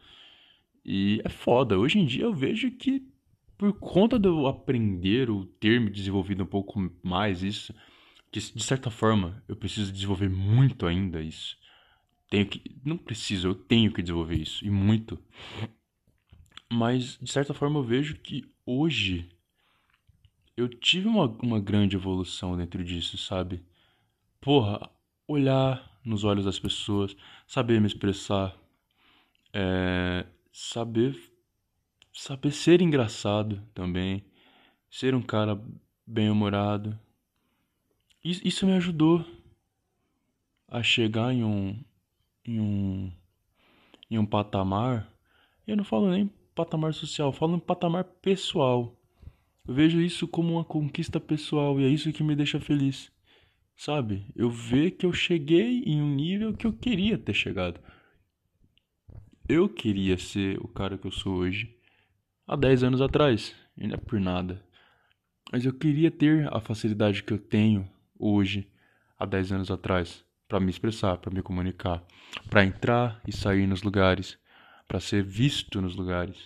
E 0.85 1.21
é 1.25 1.29
foda. 1.29 1.79
Hoje 1.79 1.99
em 1.99 2.07
dia 2.07 2.25
eu 2.25 2.35
vejo 2.35 2.71
que 2.73 3.07
por 3.59 3.75
conta 3.75 4.19
de 4.19 4.27
eu 4.27 4.47
aprender 4.47 5.29
o 5.29 5.45
ter 5.45 5.79
me 5.79 5.91
desenvolvido 5.91 6.43
um 6.43 6.47
pouco 6.47 6.91
mais 7.03 7.43
isso, 7.43 7.75
que 8.33 8.41
de 8.41 8.63
certa 8.65 8.91
forma 8.91 9.45
eu 9.47 9.55
preciso 9.55 9.93
desenvolver 9.93 10.31
muito 10.31 10.87
ainda 10.87 11.21
isso. 11.21 11.59
Tenho 12.31 12.47
que. 12.47 12.63
Não 12.83 12.97
preciso, 12.97 13.49
eu 13.49 13.55
tenho 13.55 13.93
que 13.93 14.01
desenvolver 14.01 14.37
isso. 14.37 14.65
E 14.65 14.71
muito. 14.71 15.19
Mas, 16.73 17.19
de 17.21 17.31
certa 17.31 17.53
forma, 17.53 17.81
eu 17.81 17.83
vejo 17.83 18.15
que 18.15 18.45
hoje 18.65 19.29
eu 20.57 20.69
tive 20.69 21.09
uma, 21.09 21.27
uma 21.43 21.61
grande 21.61 21.97
evolução 21.97 22.57
dentro 22.57 22.85
disso, 22.85 23.19
sabe? 23.19 23.63
Porra, 24.41 24.89
olhar 25.27 25.90
nos 26.05 26.25
olhos 26.25 26.45
das 26.45 26.59
pessoas, 26.59 27.17
saber 27.47 27.81
me 27.81 27.87
expressar, 27.87 28.57
é, 29.53 30.27
saber 30.53 31.17
saber 32.13 32.53
ser 32.53 32.81
engraçado 32.81 33.63
também, 33.73 34.25
ser 34.91 35.15
um 35.15 35.23
cara 35.23 35.61
bem-humorado. 36.07 36.99
Isso 38.23 38.67
me 38.67 38.73
ajudou 38.75 39.25
a 40.69 40.83
chegar 40.83 41.33
em 41.33 41.43
um 41.43 41.83
em 42.45 42.61
um 42.61 43.13
em 44.11 44.19
um 44.19 44.27
patamar. 44.27 45.11
Eu 45.67 45.77
não 45.77 45.85
falo 45.85 46.11
nem 46.11 46.31
patamar 46.55 46.93
social, 46.93 47.33
falo 47.33 47.57
em 47.57 47.61
patamar 47.61 48.05
pessoal. 48.05 48.95
Eu 49.67 49.75
vejo 49.75 50.01
isso 50.01 50.27
como 50.27 50.55
uma 50.55 50.65
conquista 50.65 51.21
pessoal 51.21 51.81
e 51.81 51.85
é 51.85 51.89
isso 51.89 52.13
que 52.13 52.23
me 52.23 52.35
deixa 52.35 52.61
feliz. 52.61 53.11
Sabe? 53.81 54.27
Eu 54.37 54.51
ver 54.51 54.91
que 54.91 55.07
eu 55.07 55.13
cheguei 55.13 55.83
em 55.87 56.03
um 56.03 56.15
nível 56.15 56.53
que 56.53 56.67
eu 56.67 56.73
queria 56.75 57.17
ter 57.17 57.33
chegado. 57.33 57.81
Eu 59.49 59.71
queria 59.71 60.19
ser 60.19 60.59
o 60.59 60.69
cara 60.69 60.99
que 60.99 61.07
eu 61.07 61.11
sou 61.11 61.37
hoje 61.37 61.75
há 62.47 62.57
10 62.57 62.83
anos 62.83 63.01
atrás. 63.01 63.57
E 63.79 63.87
não 63.87 63.95
é 63.95 63.97
por 63.97 64.21
nada. 64.21 64.63
Mas 65.51 65.65
eu 65.65 65.73
queria 65.73 66.11
ter 66.11 66.47
a 66.55 66.61
facilidade 66.61 67.23
que 67.23 67.33
eu 67.33 67.39
tenho 67.39 67.91
hoje, 68.19 68.71
há 69.19 69.25
10 69.25 69.53
anos 69.53 69.71
atrás, 69.71 70.23
para 70.47 70.61
me 70.61 70.69
expressar, 70.69 71.17
para 71.17 71.33
me 71.33 71.41
comunicar, 71.41 72.07
para 72.51 72.63
entrar 72.63 73.23
e 73.27 73.33
sair 73.33 73.67
nos 73.67 73.83
lugares, 73.83 74.39
para 74.87 75.01
ser 75.01 75.25
visto 75.25 75.81
nos 75.81 75.97
lugares. 75.97 76.37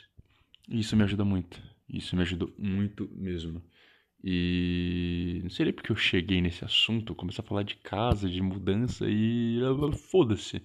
Isso 0.69 0.97
me 0.97 1.03
ajuda 1.03 1.25
muito. 1.25 1.61
Isso 1.89 2.15
me 2.15 2.23
ajudou 2.23 2.55
muito 2.57 3.11
mesmo. 3.13 3.61
E 4.27 5.41
não 5.43 5.51
sei 5.51 5.67
nem 5.67 5.75
porque 5.75 5.93
eu 5.93 5.97
cheguei 5.97 6.41
nesse 6.41 6.65
assunto, 6.65 7.15
comecei 7.15 7.45
a 7.45 7.47
falar 7.47 7.63
de 7.63 7.77
casa, 7.77 8.27
de 8.27 8.41
mudança 8.41 9.05
e 9.07 9.61
foda-se. 10.11 10.63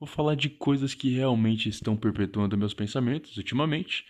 Vou 0.00 0.08
falar 0.08 0.34
de 0.34 0.50
coisas 0.50 0.92
que 0.92 1.14
realmente 1.14 1.68
estão 1.68 1.96
perpetuando 1.96 2.58
meus 2.58 2.74
pensamentos 2.74 3.36
ultimamente. 3.36 4.04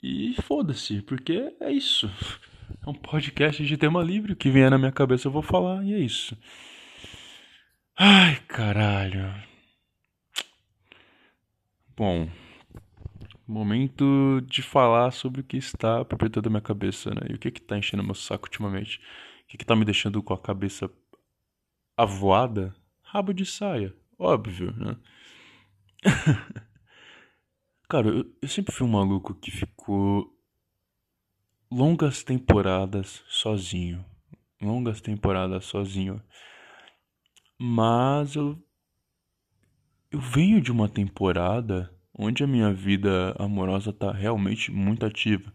E 0.00 0.34
foda-se, 0.42 1.02
porque 1.02 1.52
é 1.60 1.72
isso. 1.72 2.08
É 2.86 2.88
um 2.88 2.94
podcast 2.94 3.66
de 3.66 3.76
tema 3.76 4.00
livre, 4.00 4.32
o 4.32 4.36
que 4.36 4.48
vier 4.48 4.70
na 4.70 4.78
minha 4.78 4.92
cabeça 4.92 5.26
eu 5.26 5.32
vou 5.32 5.42
falar 5.42 5.84
e 5.84 5.92
é 5.92 5.98
isso. 5.98 6.38
Ai, 7.96 8.36
caralho. 8.46 9.34
Bom, 11.96 12.28
momento 13.48 14.40
de 14.46 14.62
falar 14.62 15.10
sobre 15.10 15.40
o 15.40 15.44
que 15.44 15.56
está 15.56 16.04
perpetuando 16.04 16.48
a 16.48 16.50
minha 16.50 16.60
cabeça, 16.60 17.10
né? 17.10 17.22
E 17.30 17.34
o 17.34 17.38
que 17.38 17.50
que 17.50 17.60
tá 17.60 17.78
enchendo 17.78 18.04
meu 18.04 18.14
saco 18.14 18.46
ultimamente? 18.46 18.98
O 19.44 19.48
que 19.48 19.58
que 19.58 19.64
tá 19.64 19.74
me 19.74 19.84
deixando 19.84 20.22
com 20.22 20.34
a 20.34 20.38
cabeça 20.38 20.90
avoada? 21.96 22.74
Rabo 23.02 23.32
de 23.32 23.46
saia, 23.46 23.94
óbvio, 24.18 24.74
né? 24.76 24.96
Cara, 27.88 28.08
eu, 28.08 28.36
eu 28.42 28.48
sempre 28.48 28.74
fui 28.74 28.86
um 28.86 28.90
maluco 28.90 29.34
que 29.34 29.50
ficou 29.50 30.30
longas 31.70 32.22
temporadas 32.22 33.22
sozinho. 33.28 34.04
Longas 34.60 35.00
temporadas 35.00 35.64
sozinho. 35.64 36.22
Mas 37.58 38.34
eu 38.34 38.62
eu 40.10 40.20
venho 40.20 40.60
de 40.60 40.72
uma 40.72 40.88
temporada 40.88 41.94
onde 42.18 42.42
a 42.42 42.46
minha 42.46 42.72
vida 42.72 43.34
amorosa 43.38 43.92
tá 43.92 44.10
realmente 44.10 44.72
muito 44.72 45.06
ativa. 45.06 45.52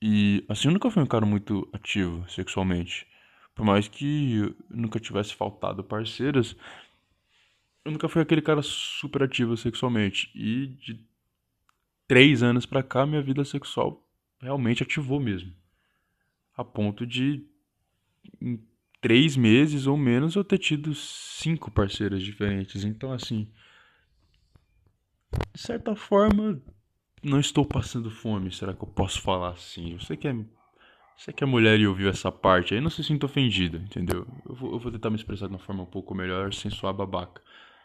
E 0.00 0.44
assim, 0.48 0.68
eu 0.68 0.72
nunca 0.72 0.90
fui 0.90 1.02
um 1.02 1.06
cara 1.06 1.24
muito 1.24 1.66
ativo 1.72 2.28
sexualmente. 2.28 3.06
Por 3.54 3.64
mais 3.64 3.88
que 3.88 4.36
eu 4.36 4.56
nunca 4.68 5.00
tivesse 5.00 5.34
faltado 5.34 5.82
parceiras, 5.82 6.54
eu 7.84 7.92
nunca 7.92 8.08
fui 8.08 8.20
aquele 8.20 8.42
cara 8.42 8.60
super 8.62 9.22
ativo 9.22 9.56
sexualmente. 9.56 10.30
E 10.34 10.66
de 10.66 11.00
três 12.06 12.42
anos 12.42 12.66
pra 12.66 12.82
cá, 12.82 13.06
minha 13.06 13.22
vida 13.22 13.44
sexual 13.44 14.06
realmente 14.40 14.82
ativou 14.82 15.18
mesmo. 15.18 15.52
A 16.56 16.64
ponto 16.64 17.06
de, 17.06 17.46
em 18.40 18.62
três 19.00 19.36
meses 19.36 19.86
ou 19.86 19.96
menos, 19.96 20.34
eu 20.34 20.44
ter 20.44 20.58
tido 20.58 20.94
cinco 20.94 21.70
parceiras 21.70 22.22
diferentes. 22.22 22.84
Então, 22.84 23.12
assim, 23.12 23.48
de 25.54 25.60
certa 25.60 25.94
forma, 25.94 26.60
não 27.22 27.38
estou 27.40 27.64
passando 27.64 28.10
fome. 28.10 28.52
Será 28.52 28.74
que 28.74 28.82
eu 28.82 28.88
posso 28.88 29.20
falar 29.20 29.50
assim? 29.50 29.98
Sei 30.00 30.16
que 30.16 30.28
é. 30.28 30.34
Sei 31.16 31.32
que 31.32 31.44
a 31.44 31.46
mulher 31.46 31.78
e 31.78 31.86
ouviu 31.86 32.08
essa 32.08 32.32
parte 32.32 32.74
aí, 32.74 32.80
não 32.80 32.90
se 32.90 33.04
sinta 33.04 33.26
ofendida, 33.26 33.78
entendeu? 33.78 34.26
Eu 34.48 34.54
vou, 34.54 34.72
eu 34.72 34.78
vou 34.78 34.90
tentar 34.90 35.10
me 35.10 35.16
expressar 35.16 35.46
de 35.46 35.52
uma 35.52 35.58
forma 35.58 35.82
um 35.82 35.86
pouco 35.86 36.14
melhor, 36.14 36.52
sem 36.52 36.70
soar 36.70 36.92
babaca. 36.92 37.40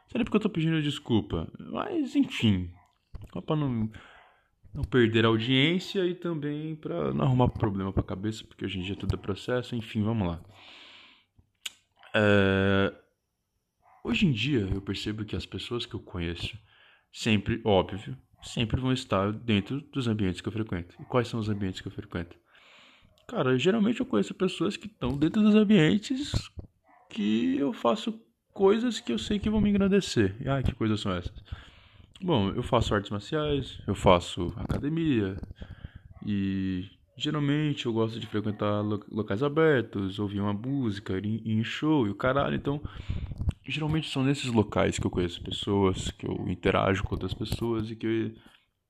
Seria 0.08 0.24
porque 0.24 0.38
eu 0.38 0.42
tô 0.42 0.50
pedindo 0.50 0.82
desculpa. 0.82 1.48
Mas, 1.60 2.16
enfim. 2.16 2.72
Só 3.32 3.42
pra 3.42 3.56
não 3.56 3.92
não 4.78 4.84
perder 4.84 5.26
a 5.26 5.30
audiência 5.30 6.06
e 6.06 6.14
também 6.14 6.76
para 6.76 7.12
não 7.12 7.26
arrumar 7.26 7.50
problema 7.50 7.92
para 7.92 8.02
a 8.02 8.06
cabeça, 8.06 8.44
porque 8.44 8.64
hoje 8.64 8.80
em 8.80 8.84
dia 8.84 8.96
tudo 8.96 9.16
é 9.16 9.18
processo, 9.18 9.76
enfim, 9.76 10.04
vamos 10.04 10.28
lá. 10.28 10.40
É... 12.14 12.94
Hoje 14.04 14.28
em 14.28 14.32
dia 14.32 14.70
eu 14.72 14.80
percebo 14.80 15.26
que 15.26 15.36
as 15.36 15.48
pessoas 15.48 15.86
que 15.86 15.96
eu 15.96 16.00
conheço, 16.00 16.56
sempre, 17.18 17.60
óbvio, 17.64 18.16
sempre 18.44 18.80
vão 18.80 18.94
estar 18.94 19.32
dentro 19.32 19.82
dos 19.92 20.08
ambientes 20.08 20.40
que 20.40 20.48
eu 20.48 20.52
frequento. 20.52 20.96
E 21.00 21.06
quais 21.06 21.28
são 21.28 21.40
os 21.40 21.50
ambientes 21.50 21.82
que 21.82 21.88
eu 21.88 21.92
frequento? 21.92 22.38
Cara, 23.28 23.58
geralmente 23.58 24.00
eu 24.00 24.06
conheço 24.06 24.36
pessoas 24.36 24.78
que 24.78 24.86
estão 24.86 25.18
dentro 25.18 25.42
dos 25.42 25.56
ambientes 25.56 26.32
que 27.10 27.58
eu 27.58 27.74
faço 27.74 28.22
coisas 28.54 29.00
que 29.00 29.12
eu 29.12 29.18
sei 29.18 29.40
que 29.40 29.50
vão 29.50 29.60
me 29.60 29.70
engrandecer. 29.70 30.36
E, 30.40 30.48
ah, 30.48 30.62
que 30.62 30.74
coisas 30.74 31.00
são 31.00 31.12
essas? 31.12 31.34
Bom, 32.22 32.52
eu 32.52 32.62
faço 32.62 32.94
artes 32.94 33.10
marciais, 33.10 33.80
eu 33.88 33.96
faço 33.96 34.54
academia 34.56 35.38
e 36.26 36.86
geralmente 37.18 37.88
eu 37.88 37.94
gosto 37.94 38.20
de 38.20 38.28
frequentar 38.28 38.82
locais 39.12 39.42
abertos, 39.42 40.20
ouvir 40.20 40.40
uma 40.40 40.54
música, 40.54 41.18
ir 41.18 41.42
em 41.46 41.64
show 41.64 42.06
e 42.06 42.12
o 42.12 42.16
caralho. 42.16 42.56
Então, 42.56 42.82
geralmente 43.68 44.10
são 44.10 44.24
nesses 44.24 44.52
locais 44.52 44.98
que 44.98 45.06
eu 45.06 45.12
conheço 45.12 45.42
pessoas, 45.42 46.12
que 46.12 46.26
eu 46.26 46.48
interajo 46.48 47.04
com 47.04 47.16
outras 47.16 47.34
pessoas 47.34 47.90
e 47.90 47.96
que, 47.96 48.34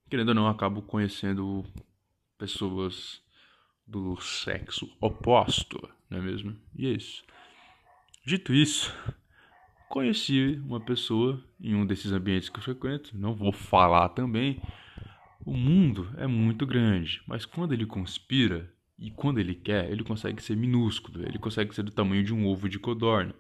querendo 0.09 0.29
ou 0.29 0.35
não, 0.35 0.47
acabo 0.47 0.81
conhecendo 0.81 1.65
pessoas 2.37 3.21
do 3.85 4.19
sexo 4.21 4.89
oposto, 4.99 5.77
não 6.09 6.19
é 6.19 6.21
mesmo? 6.21 6.55
E 6.75 6.87
é 6.87 6.91
isso. 6.91 7.23
Dito 8.25 8.53
isso, 8.53 8.93
conheci 9.89 10.61
uma 10.65 10.79
pessoa 10.79 11.41
em 11.59 11.73
um 11.73 11.85
desses 11.85 12.11
ambientes 12.11 12.49
que 12.49 12.59
eu 12.59 12.63
frequento, 12.63 13.17
não 13.17 13.33
vou 13.33 13.51
falar 13.51 14.09
também. 14.09 14.61
O 15.45 15.53
mundo 15.55 16.09
é 16.17 16.27
muito 16.27 16.65
grande, 16.65 17.21
mas 17.25 17.45
quando 17.45 17.73
ele 17.73 17.85
conspira 17.85 18.69
e 18.99 19.09
quando 19.11 19.39
ele 19.39 19.55
quer, 19.55 19.89
ele 19.89 20.03
consegue 20.03 20.43
ser 20.43 20.57
minúsculo, 20.57 21.25
ele 21.25 21.39
consegue 21.39 21.73
ser 21.73 21.83
do 21.83 21.91
tamanho 21.91 22.23
de 22.23 22.33
um 22.33 22.45
ovo 22.45 22.67
de 22.67 22.77
codorna. 22.77 23.33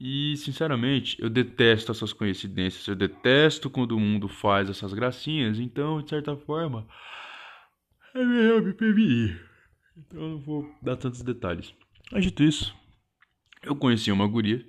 E, 0.00 0.36
sinceramente, 0.36 1.20
eu 1.20 1.28
detesto 1.28 1.90
essas 1.90 2.12
coincidências, 2.12 2.86
eu 2.86 2.94
detesto 2.94 3.68
quando 3.68 3.92
o 3.92 4.00
mundo 4.00 4.28
faz 4.28 4.70
essas 4.70 4.92
gracinhas, 4.92 5.58
então, 5.58 6.00
de 6.00 6.10
certa 6.10 6.36
forma, 6.36 6.86
é 8.14 8.24
melhor 8.24 8.62
me 8.62 8.72
prevenir. 8.72 9.44
Então, 9.96 10.20
eu 10.20 10.28
não 10.30 10.38
vou 10.38 10.72
dar 10.80 10.96
tantos 10.96 11.22
detalhes. 11.22 11.74
Mas, 12.12 12.22
dito 12.22 12.44
isso, 12.44 12.76
eu 13.60 13.74
conheci 13.74 14.12
uma 14.12 14.26
guria 14.28 14.64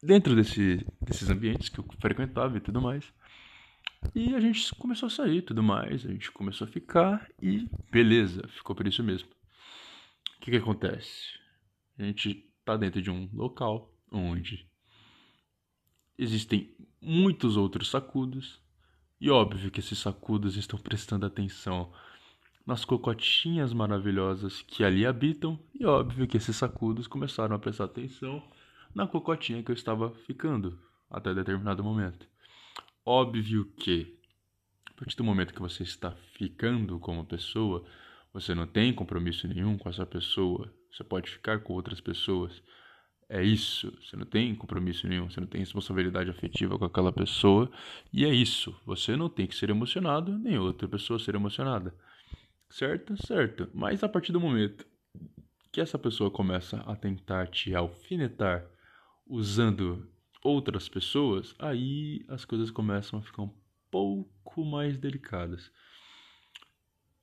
dentro 0.00 0.36
desse, 0.36 0.86
desses 1.00 1.28
ambientes 1.28 1.68
que 1.68 1.80
eu 1.80 1.84
frequentava 2.00 2.56
e 2.56 2.60
tudo 2.60 2.80
mais. 2.80 3.12
E 4.14 4.34
a 4.34 4.40
gente 4.40 4.72
começou 4.76 5.08
a 5.08 5.10
sair 5.10 5.38
e 5.38 5.42
tudo 5.42 5.62
mais, 5.62 6.06
a 6.06 6.10
gente 6.10 6.30
começou 6.30 6.66
a 6.66 6.70
ficar 6.70 7.28
e 7.40 7.68
beleza, 7.90 8.46
ficou 8.48 8.74
por 8.74 8.86
isso 8.86 9.02
mesmo. 9.02 9.28
O 10.36 10.40
que, 10.40 10.50
que 10.50 10.56
acontece? 10.56 11.38
A 11.98 12.04
gente 12.04 12.48
tá 12.64 12.76
dentro 12.76 13.00
de 13.00 13.10
um 13.10 13.28
local 13.32 13.91
onde 14.12 14.66
existem 16.18 16.74
muitos 17.00 17.56
outros 17.56 17.90
sacudos, 17.90 18.60
e 19.20 19.30
óbvio 19.30 19.70
que 19.70 19.80
esses 19.80 19.98
sacudos 19.98 20.56
estão 20.56 20.78
prestando 20.78 21.26
atenção 21.26 21.92
nas 22.66 22.84
cocotinhas 22.84 23.72
maravilhosas 23.72 24.62
que 24.62 24.84
ali 24.84 25.04
habitam, 25.04 25.58
e 25.74 25.84
óbvio 25.84 26.26
que 26.26 26.36
esses 26.36 26.56
sacudos 26.56 27.06
começaram 27.06 27.56
a 27.56 27.58
prestar 27.58 27.84
atenção 27.84 28.42
na 28.94 29.06
cocotinha 29.06 29.62
que 29.62 29.70
eu 29.70 29.74
estava 29.74 30.10
ficando 30.26 30.78
até 31.10 31.34
determinado 31.34 31.82
momento. 31.82 32.26
Óbvio 33.04 33.64
que, 33.76 34.16
a 34.86 34.92
partir 34.92 35.16
do 35.16 35.24
momento 35.24 35.52
que 35.52 35.60
você 35.60 35.82
está 35.82 36.12
ficando 36.34 36.98
com 37.00 37.14
uma 37.14 37.24
pessoa, 37.24 37.84
você 38.32 38.54
não 38.54 38.66
tem 38.66 38.94
compromisso 38.94 39.48
nenhum 39.48 39.76
com 39.76 39.88
essa 39.88 40.06
pessoa. 40.06 40.72
Você 40.90 41.02
pode 41.02 41.30
ficar 41.30 41.60
com 41.60 41.72
outras 41.72 42.00
pessoas. 42.00 42.62
É 43.34 43.42
isso. 43.42 43.90
Você 44.02 44.14
não 44.14 44.26
tem 44.26 44.54
compromisso 44.54 45.08
nenhum. 45.08 45.30
Você 45.30 45.40
não 45.40 45.46
tem 45.46 45.60
responsabilidade 45.60 46.28
afetiva 46.28 46.78
com 46.78 46.84
aquela 46.84 47.10
pessoa. 47.10 47.72
E 48.12 48.26
é 48.26 48.28
isso. 48.28 48.78
Você 48.84 49.16
não 49.16 49.30
tem 49.30 49.46
que 49.46 49.54
ser 49.54 49.70
emocionado, 49.70 50.38
nem 50.38 50.58
outra 50.58 50.86
pessoa 50.86 51.18
ser 51.18 51.34
emocionada. 51.34 51.94
Certo? 52.68 53.16
Certo. 53.26 53.70
Mas 53.72 54.04
a 54.04 54.08
partir 54.08 54.32
do 54.32 54.40
momento 54.40 54.86
que 55.72 55.80
essa 55.80 55.98
pessoa 55.98 56.30
começa 56.30 56.80
a 56.80 56.94
tentar 56.94 57.46
te 57.46 57.74
alfinetar 57.74 58.66
usando 59.26 60.06
outras 60.44 60.86
pessoas, 60.86 61.54
aí 61.58 62.26
as 62.28 62.44
coisas 62.44 62.70
começam 62.70 63.18
a 63.18 63.22
ficar 63.22 63.44
um 63.44 63.54
pouco 63.90 64.62
mais 64.62 64.98
delicadas. 64.98 65.72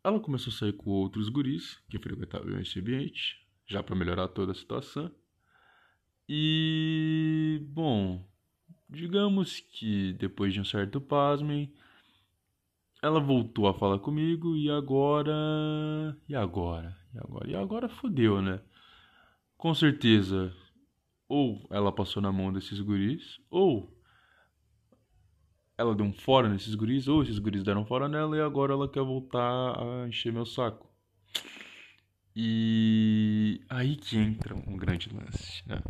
Ela 0.04 0.20
começou 0.20 0.52
a 0.52 0.56
sair 0.56 0.74
com 0.74 0.90
outros 0.90 1.30
guris 1.30 1.80
que 1.88 2.00
frequentavam 2.00 2.60
esse 2.60 2.80
ambiente, 2.80 3.46
já 3.68 3.84
para 3.84 3.96
melhorar 3.96 4.28
toda 4.30 4.54
a 4.54 4.56
situação. 4.56 5.12
E, 6.32 7.66
bom, 7.70 8.24
digamos 8.88 9.60
que 9.60 10.14
depois 10.14 10.54
de 10.54 10.62
um 10.62 10.66
certo 10.66 11.02
pasmem, 11.02 11.74
ela 13.02 13.20
voltou 13.20 13.68
a 13.68 13.74
falar 13.74 13.98
comigo 13.98 14.56
e 14.56 14.70
agora. 14.70 16.16
E 16.28 16.36
agora? 16.36 16.96
E 17.16 17.18
agora? 17.18 17.50
E 17.50 17.56
agora 17.56 17.90
fodeu, 17.90 18.42
né? 18.44 18.62
Com 19.58 19.74
certeza 19.74 20.56
ou 21.30 21.66
ela 21.70 21.92
passou 21.92 22.22
na 22.22 22.32
mão 22.32 22.52
desses 22.52 22.82
guris, 22.82 23.40
ou 23.52 23.96
ela 25.78 25.96
deu 25.96 26.06
um 26.06 26.12
fora 26.12 26.50
nesses 26.50 26.74
guris, 26.74 27.08
ou 27.08 27.22
esses 27.22 27.38
guris 27.38 27.64
deram 27.64 27.86
fora 27.86 28.10
nela 28.10 28.36
e 28.36 28.42
agora 28.42 28.74
ela 28.74 28.90
quer 28.90 29.04
voltar 29.04 29.80
a 29.80 30.08
encher 30.08 30.34
meu 30.34 30.46
saco. 30.46 30.90
E 32.36 33.62
aí 33.70 33.96
que 33.96 34.18
entra 34.18 34.56
um 34.56 34.76
grande 34.76 35.10
lance, 35.14 35.68
né? 35.68 35.82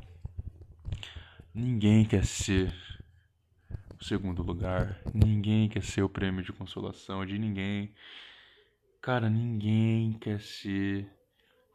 Ninguém 1.60 2.06
quer 2.06 2.24
ser 2.24 2.74
o 4.00 4.02
segundo 4.02 4.42
lugar, 4.42 4.98
ninguém 5.14 5.68
quer 5.68 5.84
ser 5.84 6.02
o 6.02 6.08
prêmio 6.08 6.42
de 6.42 6.54
consolação 6.54 7.26
de 7.26 7.38
ninguém. 7.38 7.94
Cara, 9.02 9.30
ninguém 9.30 10.14
quer 10.14 10.40
ser 10.40 11.06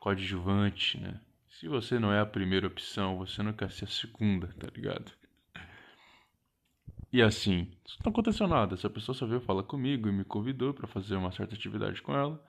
coadjuvante, 0.01 0.99
né? 0.99 1.21
Se 1.51 1.69
você 1.69 1.99
não 1.99 2.11
é 2.11 2.19
a 2.19 2.25
primeira 2.25 2.67
opção, 2.67 3.19
você 3.19 3.43
não 3.43 3.53
quer 3.53 3.71
ser 3.71 3.85
a 3.85 3.89
segunda, 3.89 4.47
tá 4.59 4.69
ligado? 4.75 5.13
E 7.13 7.21
assim, 7.21 7.71
isso 7.85 7.99
não 8.03 8.11
aconteceu 8.11 8.49
nada. 8.49 8.77
Essa 8.77 8.89
pessoa 8.89 9.15
só 9.15 9.27
veio 9.27 9.43
falar 9.43 9.65
comigo 9.65 10.09
e 10.09 10.13
me 10.13 10.25
convidou 10.25 10.73
para 10.73 10.87
fazer 10.87 11.15
uma 11.17 11.31
certa 11.31 11.55
atividade 11.55 12.01
com 12.01 12.15
ela. 12.17 12.43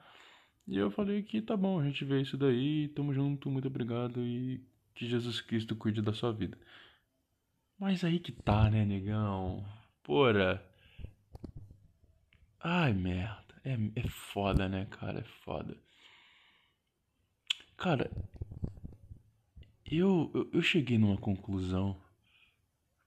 E 0.66 0.78
eu 0.78 0.90
falei 0.90 1.22
que 1.22 1.42
tá 1.42 1.54
bom, 1.54 1.80
a 1.80 1.84
gente 1.84 2.02
vê 2.02 2.18
isso 2.22 2.38
daí, 2.38 2.88
tamo 2.96 3.12
junto, 3.12 3.50
muito 3.50 3.68
obrigado 3.68 4.22
e 4.22 4.58
que 4.94 5.06
Jesus 5.06 5.42
Cristo 5.42 5.76
cuide 5.76 6.00
da 6.00 6.14
sua 6.14 6.32
vida. 6.32 6.56
Mas 7.78 8.04
aí 8.04 8.18
que 8.18 8.32
tá, 8.32 8.70
né, 8.70 8.84
negão? 8.84 9.64
Porra. 10.02 10.62
Ai, 12.60 12.92
merda. 12.92 13.54
É, 13.64 13.74
é 14.00 14.08
foda, 14.08 14.68
né, 14.68 14.86
cara? 14.86 15.20
É 15.20 15.24
foda. 15.44 15.76
Cara, 17.76 18.10
eu, 19.84 20.30
eu, 20.34 20.50
eu 20.54 20.62
cheguei 20.62 20.98
numa 20.98 21.16
conclusão 21.16 22.00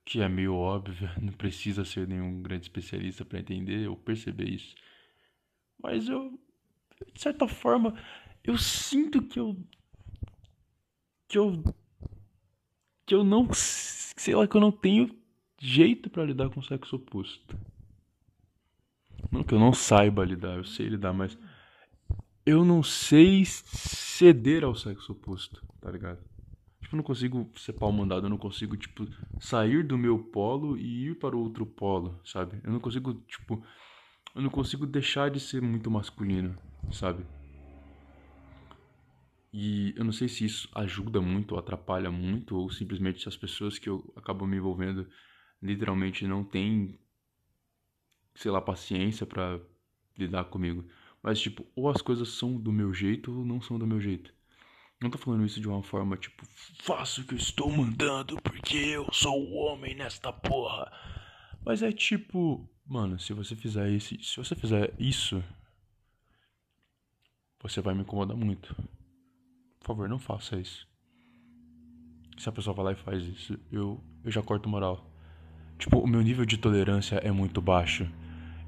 que 0.04 0.20
é 0.20 0.28
meio 0.28 0.54
óbvia, 0.54 1.12
não 1.20 1.32
precisa 1.32 1.84
ser 1.84 2.06
nenhum 2.08 2.42
grande 2.42 2.64
especialista 2.64 3.24
para 3.24 3.40
entender 3.40 3.88
ou 3.88 3.96
perceber 3.96 4.48
isso. 4.48 4.74
Mas 5.82 6.08
eu, 6.08 6.38
de 7.12 7.20
certa 7.20 7.48
forma, 7.48 7.98
eu 8.44 8.56
sinto 8.58 9.22
que 9.22 9.38
eu 9.38 9.56
que 11.28 11.38
eu 11.38 11.62
que 13.10 13.14
eu 13.16 13.24
não 13.24 13.48
sei 13.52 14.36
lá 14.36 14.46
que 14.46 14.56
eu 14.56 14.60
não 14.60 14.70
tenho 14.70 15.10
jeito 15.58 16.08
para 16.08 16.24
lidar 16.24 16.48
com 16.48 16.60
o 16.60 16.62
sexo 16.62 16.94
oposto. 16.94 17.58
Não 19.32 19.42
que 19.42 19.52
eu 19.52 19.58
não 19.58 19.72
saiba 19.72 20.24
lidar, 20.24 20.58
eu 20.58 20.64
sei 20.64 20.86
lidar, 20.86 21.12
mas 21.12 21.36
eu 22.46 22.64
não 22.64 22.84
sei 22.84 23.44
ceder 23.44 24.62
ao 24.62 24.76
sexo 24.76 25.10
oposto, 25.10 25.60
tá 25.80 25.90
ligado? 25.90 26.20
Tipo, 26.80 26.94
eu 26.94 26.98
não 26.98 27.02
consigo 27.02 27.50
ser 27.56 27.72
pau 27.72 27.90
mandado, 27.90 28.26
eu 28.26 28.30
não 28.30 28.38
consigo, 28.38 28.76
tipo, 28.76 29.04
sair 29.40 29.82
do 29.82 29.98
meu 29.98 30.16
polo 30.16 30.78
e 30.78 31.08
ir 31.08 31.18
para 31.18 31.36
o 31.36 31.40
outro 31.40 31.66
polo, 31.66 32.20
sabe? 32.24 32.60
Eu 32.62 32.72
não 32.72 32.78
consigo, 32.78 33.14
tipo, 33.26 33.60
eu 34.36 34.40
não 34.40 34.50
consigo 34.50 34.86
deixar 34.86 35.32
de 35.32 35.40
ser 35.40 35.60
muito 35.60 35.90
masculino, 35.90 36.56
sabe? 36.92 37.24
E 39.52 39.92
eu 39.96 40.04
não 40.04 40.12
sei 40.12 40.28
se 40.28 40.44
isso 40.44 40.68
ajuda 40.74 41.20
muito 41.20 41.52
ou 41.52 41.58
atrapalha 41.58 42.10
muito, 42.10 42.56
ou 42.56 42.70
simplesmente 42.70 43.20
se 43.20 43.28
as 43.28 43.36
pessoas 43.36 43.78
que 43.78 43.88
eu 43.88 44.12
acabo 44.16 44.46
me 44.46 44.56
envolvendo 44.56 45.08
literalmente 45.60 46.26
não 46.26 46.44
têm, 46.44 46.98
sei 48.34 48.50
lá, 48.50 48.60
paciência 48.60 49.26
para 49.26 49.60
lidar 50.16 50.44
comigo. 50.44 50.84
Mas, 51.22 51.40
tipo, 51.40 51.66
ou 51.74 51.88
as 51.90 52.00
coisas 52.00 52.28
são 52.28 52.56
do 52.56 52.72
meu 52.72 52.94
jeito 52.94 53.36
ou 53.36 53.44
não 53.44 53.60
são 53.60 53.78
do 53.78 53.86
meu 53.86 54.00
jeito. 54.00 54.32
Não 55.00 55.10
tô 55.10 55.18
falando 55.18 55.44
isso 55.46 55.60
de 55.60 55.66
uma 55.68 55.82
forma 55.82 56.16
tipo, 56.16 56.46
faço 56.82 57.22
o 57.22 57.24
que 57.24 57.32
eu 57.32 57.38
estou 57.38 57.70
mandando 57.70 58.36
porque 58.42 58.76
eu 58.76 59.08
sou 59.12 59.34
o 59.34 59.54
homem 59.54 59.94
nesta 59.94 60.30
porra. 60.30 60.92
Mas 61.64 61.82
é 61.82 61.90
tipo, 61.90 62.68
mano, 62.86 63.18
se 63.18 63.32
você 63.32 63.56
fizer 63.56 63.90
isso, 63.90 64.14
se 64.22 64.36
você 64.36 64.54
fizer 64.54 64.94
isso, 64.98 65.42
você 67.62 67.80
vai 67.80 67.94
me 67.94 68.02
incomodar 68.02 68.36
muito. 68.36 68.76
Por 69.80 69.86
favor, 69.86 70.08
não 70.08 70.18
faça 70.18 70.56
isso. 70.56 70.88
Se 72.38 72.48
a 72.48 72.52
pessoa 72.52 72.74
vai 72.74 72.84
lá 72.86 72.92
e 72.92 72.96
faz 72.96 73.24
isso, 73.24 73.58
eu, 73.72 74.02
eu 74.22 74.30
já 74.30 74.42
corto 74.42 74.68
moral. 74.68 75.10
Tipo, 75.78 75.98
o 75.98 76.06
meu 76.06 76.20
nível 76.20 76.44
de 76.44 76.58
tolerância 76.58 77.16
é 77.16 77.32
muito 77.32 77.60
baixo. 77.60 78.06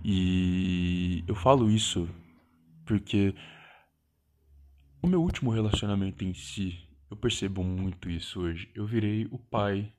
E 0.05 1.23
eu 1.29 1.35
falo 1.35 1.71
isso 1.71 2.09
porque 2.85 3.35
o 5.03 5.07
meu 5.07 5.23
último 5.23 5.51
relacionamento 5.51 6.25
em 6.25 6.35
si, 6.35 6.89
eu 7.11 7.17
percebo 7.17 7.63
muito 7.63 8.09
isso 8.09 8.41
hoje. 8.41 8.71
Eu 8.75 8.87
virei 8.87 9.27
o 9.31 9.39
pai. 9.39 9.93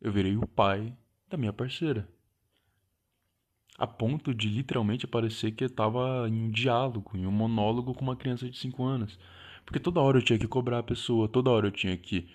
Eu 0.00 0.12
virei 0.12 0.36
o 0.36 0.46
pai 0.46 0.96
da 1.28 1.36
minha 1.36 1.52
parceira. 1.52 2.08
A 3.78 3.86
ponto 3.86 4.34
de 4.34 4.48
literalmente 4.48 5.06
parecer 5.06 5.52
que 5.52 5.64
eu 5.64 5.70
tava 5.70 6.28
em 6.28 6.46
um 6.46 6.50
diálogo, 6.50 7.16
em 7.16 7.26
um 7.26 7.30
monólogo 7.30 7.94
com 7.94 8.02
uma 8.02 8.16
criança 8.16 8.50
de 8.50 8.58
5 8.58 8.82
anos. 8.82 9.18
Porque 9.64 9.78
toda 9.78 10.00
hora 10.00 10.18
eu 10.18 10.22
tinha 10.22 10.38
que 10.38 10.48
cobrar 10.48 10.80
a 10.80 10.82
pessoa, 10.82 11.28
toda 11.28 11.50
hora 11.50 11.68
eu 11.68 11.72
tinha 11.72 11.96
que 11.96 12.28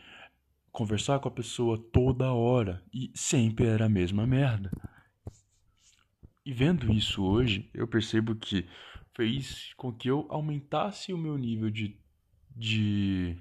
conversar 0.72 1.20
com 1.20 1.28
a 1.28 1.32
pessoa, 1.32 1.78
toda 1.78 2.32
hora. 2.32 2.82
E 2.94 3.12
sempre 3.14 3.66
era 3.66 3.86
a 3.86 3.90
mesma 3.90 4.26
merda. 4.26 4.72
E 6.46 6.52
vendo 6.54 6.92
isso 6.92 7.24
hoje, 7.24 7.70
eu 7.74 7.88
percebo 7.88 8.36
que 8.36 8.66
fez 9.16 9.74
com 9.76 9.94
que 9.94 10.10
eu 10.10 10.26
aumentasse 10.30 11.14
o 11.14 11.18
meu 11.18 11.38
nível 11.38 11.70
de. 11.70 11.98
de. 12.56 13.38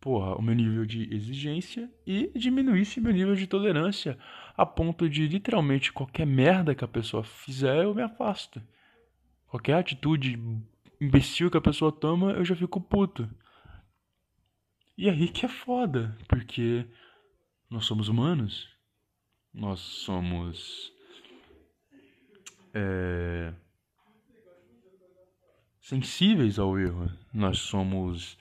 Porra, 0.00 0.34
o 0.34 0.42
meu 0.42 0.54
nível 0.54 0.84
de 0.84 1.14
exigência 1.14 1.88
e 2.04 2.32
diminuísse 2.34 3.00
meu 3.00 3.12
nível 3.12 3.36
de 3.36 3.46
tolerância 3.46 4.18
a 4.62 4.66
ponto 4.66 5.08
de 5.08 5.26
literalmente 5.26 5.92
qualquer 5.92 6.26
merda 6.26 6.74
que 6.74 6.84
a 6.84 6.88
pessoa 6.88 7.22
fizer 7.24 7.84
eu 7.84 7.94
me 7.94 8.02
afasto. 8.02 8.62
Qualquer 9.46 9.74
atitude 9.74 10.38
imbecil 11.00 11.50
que 11.50 11.56
a 11.56 11.60
pessoa 11.60 11.92
toma 11.92 12.32
eu 12.32 12.44
já 12.44 12.56
fico 12.56 12.80
puto. 12.80 13.28
E 14.96 15.08
aí 15.08 15.28
que 15.28 15.44
é 15.44 15.48
foda, 15.48 16.16
porque 16.28 16.86
nós 17.70 17.84
somos 17.86 18.08
humanos 18.08 18.72
nós 19.52 19.80
somos 19.80 20.92
é, 22.72 23.52
sensíveis 25.80 26.58
ao 26.58 26.78
erro, 26.78 27.10
nós 27.32 27.58
somos 27.58 28.38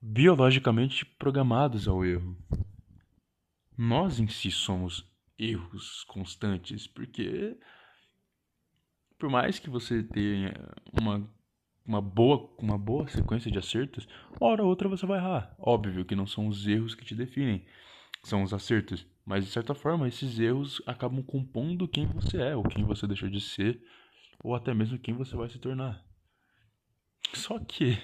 biologicamente 0.00 1.06
programados 1.06 1.88
ao 1.88 2.04
erro. 2.04 2.36
Nós 3.76 4.20
em 4.20 4.28
si 4.28 4.50
somos 4.50 5.06
erros 5.38 6.04
constantes, 6.04 6.86
porque 6.86 7.56
por 9.18 9.30
mais 9.30 9.58
que 9.58 9.70
você 9.70 10.02
tenha 10.02 10.52
uma, 11.00 11.28
uma, 11.86 12.00
boa, 12.00 12.52
uma 12.58 12.76
boa 12.76 13.06
sequência 13.08 13.50
de 13.50 13.58
acertos, 13.58 14.08
hora 14.40 14.62
ou 14.62 14.68
outra 14.68 14.88
você 14.88 15.06
vai 15.06 15.18
errar. 15.18 15.54
Óbvio 15.58 16.04
que 16.04 16.16
não 16.16 16.26
são 16.26 16.48
os 16.48 16.66
erros 16.66 16.94
que 16.94 17.04
te 17.04 17.14
definem, 17.14 17.64
são 18.24 18.42
os 18.42 18.52
acertos. 18.52 19.06
Mas 19.24 19.44
de 19.44 19.50
certa 19.52 19.74
forma, 19.74 20.08
esses 20.08 20.38
erros 20.38 20.82
acabam 20.86 21.22
compondo 21.22 21.86
quem 21.86 22.06
você 22.06 22.38
é, 22.38 22.56
ou 22.56 22.64
quem 22.64 22.84
você 22.84 23.06
deixou 23.06 23.28
de 23.28 23.40
ser, 23.40 23.80
ou 24.42 24.54
até 24.54 24.74
mesmo 24.74 24.98
quem 24.98 25.14
você 25.14 25.36
vai 25.36 25.48
se 25.48 25.58
tornar. 25.58 26.04
Só 27.32 27.58
que 27.60 27.96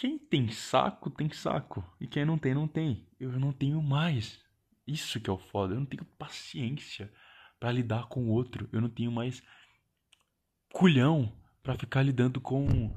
quem 0.00 0.18
tem 0.18 0.48
saco 0.48 1.10
tem 1.10 1.30
saco 1.30 1.84
e 2.00 2.06
quem 2.06 2.24
não 2.24 2.38
tem 2.38 2.54
não 2.54 2.66
tem. 2.66 3.06
Eu 3.20 3.38
não 3.38 3.52
tenho 3.52 3.82
mais. 3.82 4.40
Isso 4.86 5.20
que 5.20 5.28
é 5.28 5.32
o 5.32 5.36
foda. 5.36 5.74
Eu 5.74 5.80
não 5.80 5.86
tenho 5.86 6.06
paciência 6.18 7.12
para 7.58 7.70
lidar 7.70 8.08
com 8.08 8.24
o 8.24 8.30
outro. 8.30 8.66
Eu 8.72 8.80
não 8.80 8.88
tenho 8.88 9.12
mais 9.12 9.42
culhão 10.72 11.30
para 11.62 11.76
ficar 11.76 12.02
lidando 12.02 12.40
com 12.40 12.96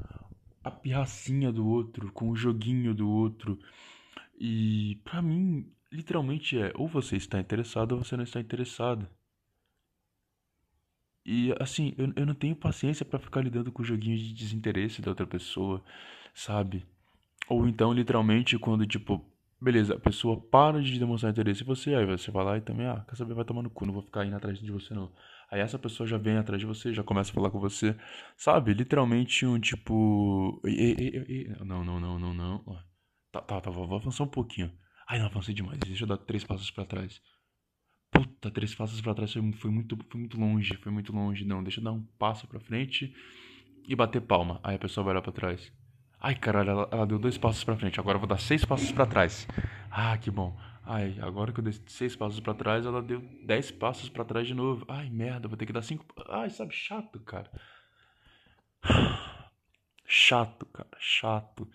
a 0.63 0.72
pirracinha 0.72 1.52
do 1.52 1.68
outro, 1.68 2.10
com 2.13 2.30
o 2.30 2.38
joguinho 2.38 2.96
do 2.96 3.10
outro 3.10 3.60
e 4.39 5.02
para 5.04 5.22
mim, 5.22 5.70
literalmente 5.92 6.58
é 6.58 6.72
ou 6.76 6.88
você 6.88 7.18
está 7.18 7.38
interessado 7.38 7.92
ou 7.92 8.04
você 8.06 8.16
não 8.16 8.24
está 8.24 8.39
interessado. 8.39 9.10
E 11.26 11.54
assim, 11.60 11.94
eu, 11.98 12.13
eu 12.16 12.26
não 12.26 12.34
tenho 12.34 12.56
paciência 12.56 13.06
para 13.06 13.20
ficar 13.20 13.42
lidando 13.42 13.74
com 13.74 13.82
o 13.82 13.86
joguinho 13.86 14.18
de 14.18 14.34
desinteresse 14.34 15.02
da 15.02 15.12
outra 15.12 15.28
pessoa, 15.28 15.84
sabe? 16.34 16.86
Ou 17.50 17.68
então, 17.68 17.94
literalmente, 17.94 18.58
quando 18.58 18.86
tipo, 18.86 19.24
beleza, 19.62 19.96
a 19.96 20.00
pessoa 20.00 20.40
para 20.40 20.82
de 20.82 20.98
demonstrar 21.00 21.32
interesse 21.32 21.64
em 21.64 21.66
você, 21.66 21.96
aí 21.96 22.06
você 22.06 22.32
vai 22.32 22.44
lá 22.44 22.58
e 22.58 22.62
também, 22.62 22.88
ah, 22.88 23.06
quer 23.08 23.16
saber, 23.16 23.34
vai 23.34 23.46
tomar 23.46 23.62
no 23.62 23.70
cu, 23.70 23.86
não 23.86 23.94
vou 23.94 24.04
ficar 24.04 24.26
indo 24.26 24.36
atrás 24.36 24.60
de 24.60 24.72
você 24.72 24.94
não. 24.94 25.12
Aí 25.50 25.60
essa 25.60 25.78
pessoa 25.78 26.08
já 26.08 26.18
vem 26.18 26.38
atrás 26.38 26.60
de 26.60 26.66
você, 26.66 26.94
já 26.94 27.04
começa 27.04 27.32
a 27.32 27.34
falar 27.34 27.52
com 27.52 27.60
você, 27.60 27.96
sabe? 28.36 28.74
Literalmente 28.74 29.46
um 29.46 29.60
tipo. 29.60 30.60
Não, 31.64 31.84
não, 31.86 32.00
não, 32.00 32.20
não, 32.20 32.34
não. 32.34 32.64
Tá, 33.32 33.42
tá, 33.42 33.62
tá, 33.62 33.70
vou 33.70 33.84
avançar 33.96 34.24
um 34.24 34.28
pouquinho. 34.28 34.72
Ai, 35.08 35.20
não, 35.20 35.28
avancei 35.28 35.54
demais. 35.54 35.80
Deixa 35.86 36.04
eu 36.04 36.08
dar 36.08 36.18
três 36.18 36.44
passos 36.44 36.72
para 36.72 36.86
trás. 36.86 37.22
Puta, 38.12 38.50
três 38.50 38.74
passos 38.74 39.00
para 39.00 39.14
trás 39.14 39.32
foi, 39.32 39.52
foi, 39.54 39.70
muito, 39.72 39.98
foi 40.10 40.20
muito 40.20 40.40
longe, 40.40 40.76
foi 40.78 40.92
muito 40.92 41.14
longe. 41.14 41.46
Não, 41.46 41.64
deixa 41.64 41.80
eu 41.80 41.84
dar 41.84 41.92
um 41.92 42.04
passo 42.18 42.48
para 42.48 42.60
frente 42.60 43.14
e 43.88 43.96
bater 43.96 44.22
palma. 44.22 44.60
Aí 44.64 44.76
a 44.76 44.80
pessoa 44.80 45.04
vai 45.04 45.14
olhar 45.14 45.22
para 45.22 45.32
trás. 45.32 45.72
Ai, 46.24 46.36
caralho, 46.36 46.70
ela, 46.70 46.90
ela, 46.90 47.06
deu 47.06 47.20
dois 47.20 47.38
passos 47.38 47.66
para 47.66 47.76
frente. 47.76 48.00
Agora 48.00 48.16
eu 48.16 48.20
vou 48.20 48.30
dar 48.30 48.40
seis 48.40 48.64
passos 48.64 48.90
para 48.94 49.06
trás. 49.06 49.46
Ah, 49.92 50.18
que 50.18 50.32
bom. 50.32 50.58
Ai, 50.86 51.18
agora 51.22 51.52
que 51.52 51.60
eu 51.60 51.64
dei 51.64 51.74
seis 51.86 52.16
passos 52.16 52.40
para 52.40 52.54
trás, 52.54 52.86
ela 52.86 53.02
deu 53.02 53.20
dez 53.46 53.72
passos 53.72 54.08
para 54.08 54.24
trás 54.24 54.48
de 54.48 54.54
novo. 54.54 54.86
Ai, 54.88 55.10
merda, 55.10 55.50
vou 55.50 55.58
ter 55.58 55.66
que 55.66 55.74
dar 55.74 55.82
cinco. 55.82 56.06
Ai, 56.30 56.50
sabe, 56.50 56.74
chato, 56.74 57.20
cara. 57.20 57.52
Chato, 60.06 60.66
cara, 60.68 60.98
chato. 60.98 61.70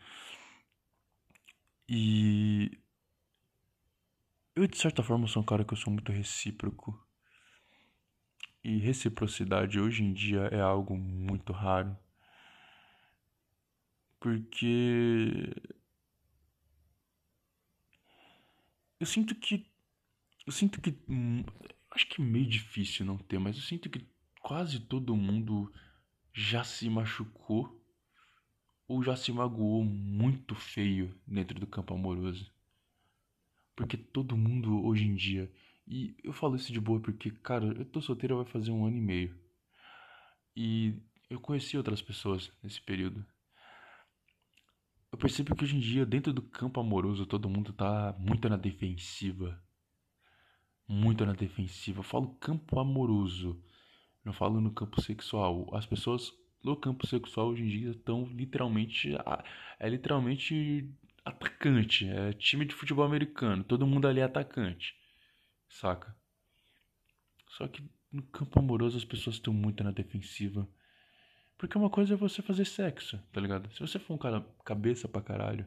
E 1.86 2.70
eu 4.56 4.66
de 4.66 4.78
certa 4.78 5.02
forma 5.02 5.26
sou 5.26 5.42
um 5.42 5.46
cara 5.46 5.64
que 5.64 5.74
eu 5.74 5.76
sou 5.78 5.92
muito 5.92 6.10
recíproco. 6.10 6.98
E 8.64 8.78
reciprocidade 8.78 9.78
hoje 9.78 10.02
em 10.02 10.12
dia 10.14 10.48
é 10.52 10.60
algo 10.60 10.96
muito 10.96 11.52
raro. 11.52 11.96
Porque 14.20 15.52
eu 18.98 19.06
sinto 19.06 19.34
que 19.34 19.66
eu 20.46 20.52
sinto 20.52 20.80
que 20.80 20.96
hum, 21.08 21.44
acho 21.90 22.08
que 22.08 22.20
é 22.20 22.24
meio 22.24 22.46
difícil 22.46 23.04
não 23.04 23.18
ter, 23.18 23.38
mas 23.38 23.56
eu 23.56 23.62
sinto 23.62 23.88
que 23.90 24.06
quase 24.40 24.80
todo 24.80 25.14
mundo 25.14 25.72
já 26.32 26.64
se 26.64 26.88
machucou 26.88 27.78
ou 28.88 29.02
já 29.02 29.14
se 29.14 29.30
magoou 29.30 29.84
muito 29.84 30.54
feio 30.54 31.14
dentro 31.26 31.60
do 31.60 31.66
campo 31.66 31.94
amoroso. 31.94 32.50
Porque 33.76 33.96
todo 33.96 34.36
mundo 34.36 34.84
hoje 34.84 35.04
em 35.04 35.14
dia, 35.14 35.52
e 35.86 36.16
eu 36.24 36.32
falo 36.32 36.56
isso 36.56 36.72
de 36.72 36.80
boa 36.80 36.98
porque, 36.98 37.30
cara, 37.30 37.66
eu 37.66 37.84
tô 37.84 38.00
solteiro 38.00 38.36
vai 38.36 38.46
fazer 38.46 38.70
um 38.70 38.86
ano 38.86 38.96
e 38.96 39.00
meio. 39.00 39.38
E 40.56 40.94
eu 41.30 41.38
conheci 41.40 41.76
outras 41.76 42.02
pessoas 42.02 42.50
nesse 42.62 42.80
período. 42.80 43.24
Eu 45.10 45.18
percebo 45.18 45.54
que 45.54 45.64
hoje 45.64 45.76
em 45.76 45.80
dia, 45.80 46.04
dentro 46.04 46.32
do 46.32 46.42
campo 46.42 46.80
amoroso, 46.80 47.24
todo 47.24 47.48
mundo 47.48 47.72
tá 47.72 48.14
muito 48.18 48.48
na 48.48 48.56
defensiva. 48.56 49.60
Muito 50.86 51.24
na 51.24 51.32
defensiva. 51.32 52.00
Eu 52.00 52.04
falo 52.04 52.34
campo 52.34 52.78
amoroso. 52.78 53.62
Não 54.24 54.32
falo 54.32 54.60
no 54.60 54.70
campo 54.70 55.00
sexual. 55.00 55.68
As 55.74 55.86
pessoas 55.86 56.32
no 56.62 56.76
campo 56.76 57.06
sexual 57.06 57.48
hoje 57.48 57.62
em 57.62 57.68
dia 57.68 57.90
estão 57.90 58.24
literalmente. 58.24 59.10
É 59.78 59.88
literalmente 59.88 60.90
atacante. 61.24 62.06
É 62.06 62.32
time 62.34 62.64
de 62.64 62.74
futebol 62.74 63.04
americano. 63.04 63.64
Todo 63.64 63.86
mundo 63.86 64.06
ali 64.06 64.20
é 64.20 64.24
atacante. 64.24 64.94
Saca? 65.68 66.14
Só 67.48 67.66
que 67.66 67.82
no 68.12 68.22
campo 68.22 68.58
amoroso 68.58 68.96
as 68.96 69.04
pessoas 69.04 69.36
estão 69.36 69.52
muito 69.54 69.82
na 69.82 69.90
defensiva. 69.90 70.68
Porque 71.58 71.76
uma 71.76 71.90
coisa 71.90 72.14
é 72.14 72.16
você 72.16 72.40
fazer 72.40 72.64
sexo, 72.64 73.18
tá 73.32 73.40
ligado? 73.40 73.68
Se 73.74 73.80
você 73.80 73.98
for 73.98 74.14
um 74.14 74.18
cara 74.18 74.46
cabeça 74.64 75.08
pra 75.08 75.20
caralho, 75.20 75.66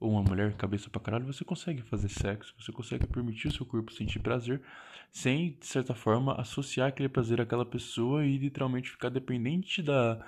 ou 0.00 0.12
uma 0.12 0.22
mulher 0.22 0.54
cabeça 0.54 0.88
pra 0.88 1.00
caralho, 1.00 1.26
você 1.26 1.44
consegue 1.44 1.82
fazer 1.82 2.08
sexo, 2.08 2.54
você 2.58 2.72
consegue 2.72 3.06
permitir 3.06 3.48
o 3.48 3.52
seu 3.52 3.66
corpo 3.66 3.92
sentir 3.92 4.20
prazer, 4.20 4.62
sem, 5.12 5.52
de 5.58 5.66
certa 5.66 5.94
forma, 5.94 6.34
associar 6.40 6.88
aquele 6.88 7.10
prazer 7.10 7.40
àquela 7.40 7.66
pessoa 7.66 8.24
e 8.24 8.38
literalmente 8.38 8.90
ficar 8.90 9.10
dependente 9.10 9.82
da, 9.82 10.24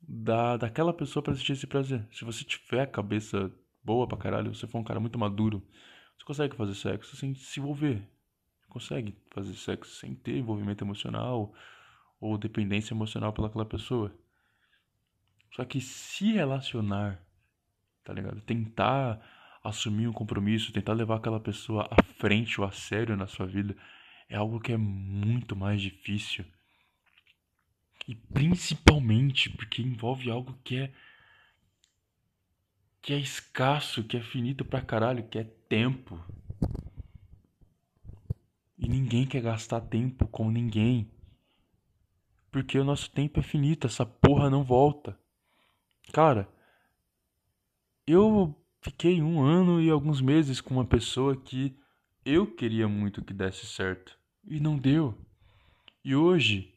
da 0.00 0.56
daquela 0.56 0.92
pessoa 0.92 1.22
para 1.22 1.34
sentir 1.34 1.52
esse 1.52 1.66
prazer. 1.66 2.04
Se 2.10 2.24
você 2.24 2.42
tiver 2.44 2.80
a 2.80 2.86
cabeça 2.86 3.52
boa 3.84 4.08
pra 4.08 4.18
caralho, 4.18 4.52
você 4.52 4.66
for 4.66 4.78
um 4.78 4.84
cara 4.84 4.98
muito 4.98 5.18
maduro, 5.18 5.62
você 6.18 6.24
consegue 6.24 6.56
fazer 6.56 6.74
sexo 6.74 7.14
sem 7.16 7.32
se 7.34 7.60
envolver. 7.60 8.02
Consegue 8.68 9.16
fazer 9.30 9.54
sexo 9.54 9.94
sem 9.94 10.14
ter 10.16 10.36
envolvimento 10.36 10.82
emocional 10.82 11.54
ou 12.20 12.38
dependência 12.38 12.94
emocional 12.94 13.32
pelaquela 13.32 13.64
pessoa. 13.64 14.14
Só 15.54 15.64
que 15.64 15.80
se 15.80 16.32
relacionar, 16.32 17.20
tá 18.04 18.12
ligado? 18.12 18.40
Tentar 18.42 19.20
assumir 19.64 20.06
um 20.06 20.12
compromisso, 20.12 20.72
tentar 20.72 20.92
levar 20.92 21.16
aquela 21.16 21.40
pessoa 21.40 21.88
à 21.90 22.02
frente 22.02 22.60
ou 22.60 22.66
a 22.66 22.72
sério 22.72 23.16
na 23.16 23.26
sua 23.26 23.46
vida, 23.46 23.76
é 24.28 24.36
algo 24.36 24.60
que 24.60 24.72
é 24.72 24.76
muito 24.76 25.56
mais 25.56 25.80
difícil. 25.80 26.44
E 28.06 28.14
principalmente 28.14 29.50
porque 29.50 29.82
envolve 29.82 30.30
algo 30.30 30.56
que 30.62 30.76
é 30.76 30.92
que 33.02 33.12
é 33.12 33.18
escasso, 33.18 34.02
que 34.02 34.16
é 34.16 34.20
finito 34.20 34.64
pra 34.64 34.80
caralho, 34.80 35.28
que 35.28 35.38
é 35.38 35.44
tempo. 35.44 36.20
E 38.76 38.88
ninguém 38.88 39.24
quer 39.24 39.40
gastar 39.40 39.80
tempo 39.80 40.26
com 40.26 40.50
ninguém. 40.50 41.08
Porque 42.56 42.78
o 42.78 42.84
nosso 42.84 43.10
tempo 43.10 43.38
é 43.38 43.42
finito, 43.42 43.86
essa 43.86 44.06
porra 44.06 44.48
não 44.48 44.64
volta. 44.64 45.14
Cara, 46.10 46.48
eu 48.06 48.56
fiquei 48.80 49.20
um 49.20 49.42
ano 49.42 49.78
e 49.78 49.90
alguns 49.90 50.22
meses 50.22 50.58
com 50.58 50.72
uma 50.72 50.84
pessoa 50.86 51.36
que 51.36 51.78
eu 52.24 52.46
queria 52.46 52.88
muito 52.88 53.22
que 53.22 53.34
desse 53.34 53.66
certo. 53.66 54.18
E 54.42 54.58
não 54.58 54.78
deu. 54.78 55.14
E 56.02 56.16
hoje, 56.16 56.72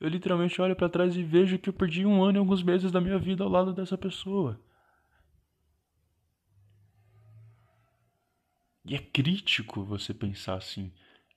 eu 0.00 0.08
literalmente 0.08 0.60
olho 0.60 0.74
para 0.74 0.88
trás 0.88 1.16
e 1.16 1.22
vejo 1.22 1.56
que 1.56 1.68
eu 1.68 1.72
perdi 1.72 2.04
um 2.04 2.24
ano 2.24 2.38
e 2.38 2.40
alguns 2.40 2.64
meses 2.64 2.90
da 2.90 3.00
minha 3.00 3.16
vida 3.16 3.44
ao 3.44 3.48
lado 3.48 3.72
dessa 3.72 3.96
pessoa. 3.96 4.60
E 8.84 8.96
é 8.96 8.98
crítico 8.98 9.84
você 9.84 10.12
pensar 10.12 10.56
assim. 10.56 10.92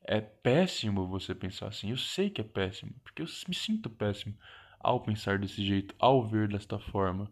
É 0.07 0.21
péssimo 0.21 1.07
você 1.07 1.33
pensar 1.33 1.67
assim. 1.67 1.89
Eu 1.89 1.97
sei 1.97 2.29
que 2.29 2.39
é 2.39 2.43
péssimo, 2.43 2.93
porque 3.03 3.23
eu 3.23 3.27
me 3.47 3.55
sinto 3.55 3.89
péssimo 3.89 4.37
ao 4.79 5.01
pensar 5.01 5.39
desse 5.39 5.65
jeito, 5.65 5.95
ao 5.97 6.23
ver 6.23 6.47
desta 6.47 6.77
forma. 6.77 7.31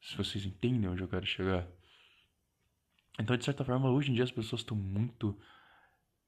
Se 0.00 0.16
vocês 0.16 0.46
entendem 0.46 0.88
onde 0.88 1.02
eu 1.02 1.08
quero 1.08 1.26
chegar. 1.26 1.68
Então, 3.20 3.36
de 3.36 3.44
certa 3.44 3.62
forma, 3.62 3.90
hoje 3.90 4.10
em 4.10 4.14
dia 4.14 4.24
as 4.24 4.30
pessoas 4.30 4.62
estão 4.62 4.76
muito 4.76 5.38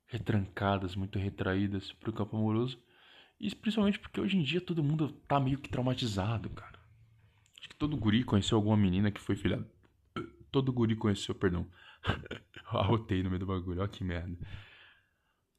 retrancadas, 0.07 0.95
muito 0.95 1.19
retraídas 1.19 1.91
pro 1.93 2.13
campo 2.13 2.37
amoroso. 2.37 2.79
E 3.41 3.55
principalmente 3.55 3.99
porque 3.99 4.21
hoje 4.21 4.37
em 4.37 4.43
dia 4.43 4.61
todo 4.61 4.85
mundo 4.85 5.13
tá 5.27 5.41
meio 5.41 5.59
que 5.59 5.71
traumatizado, 5.71 6.51
cara. 6.51 6.79
Acho 7.59 7.71
que 7.71 7.77
todo 7.77 7.97
guri 7.97 8.23
conheceu 8.23 8.57
alguma 8.57 8.77
menina 8.77 9.11
que 9.11 9.21
foi 9.21 9.35
filha. 9.35 9.67
Todo 10.53 10.73
guri 10.73 10.95
conheceu, 10.95 11.35
perdão. 11.35 11.67
Arrotei 12.69 13.23
no 13.23 13.31
meio 13.31 13.41
do 13.41 13.47
bagulho, 13.47 13.83
ó 13.83 13.87
que 13.89 14.05
merda. 14.05 14.37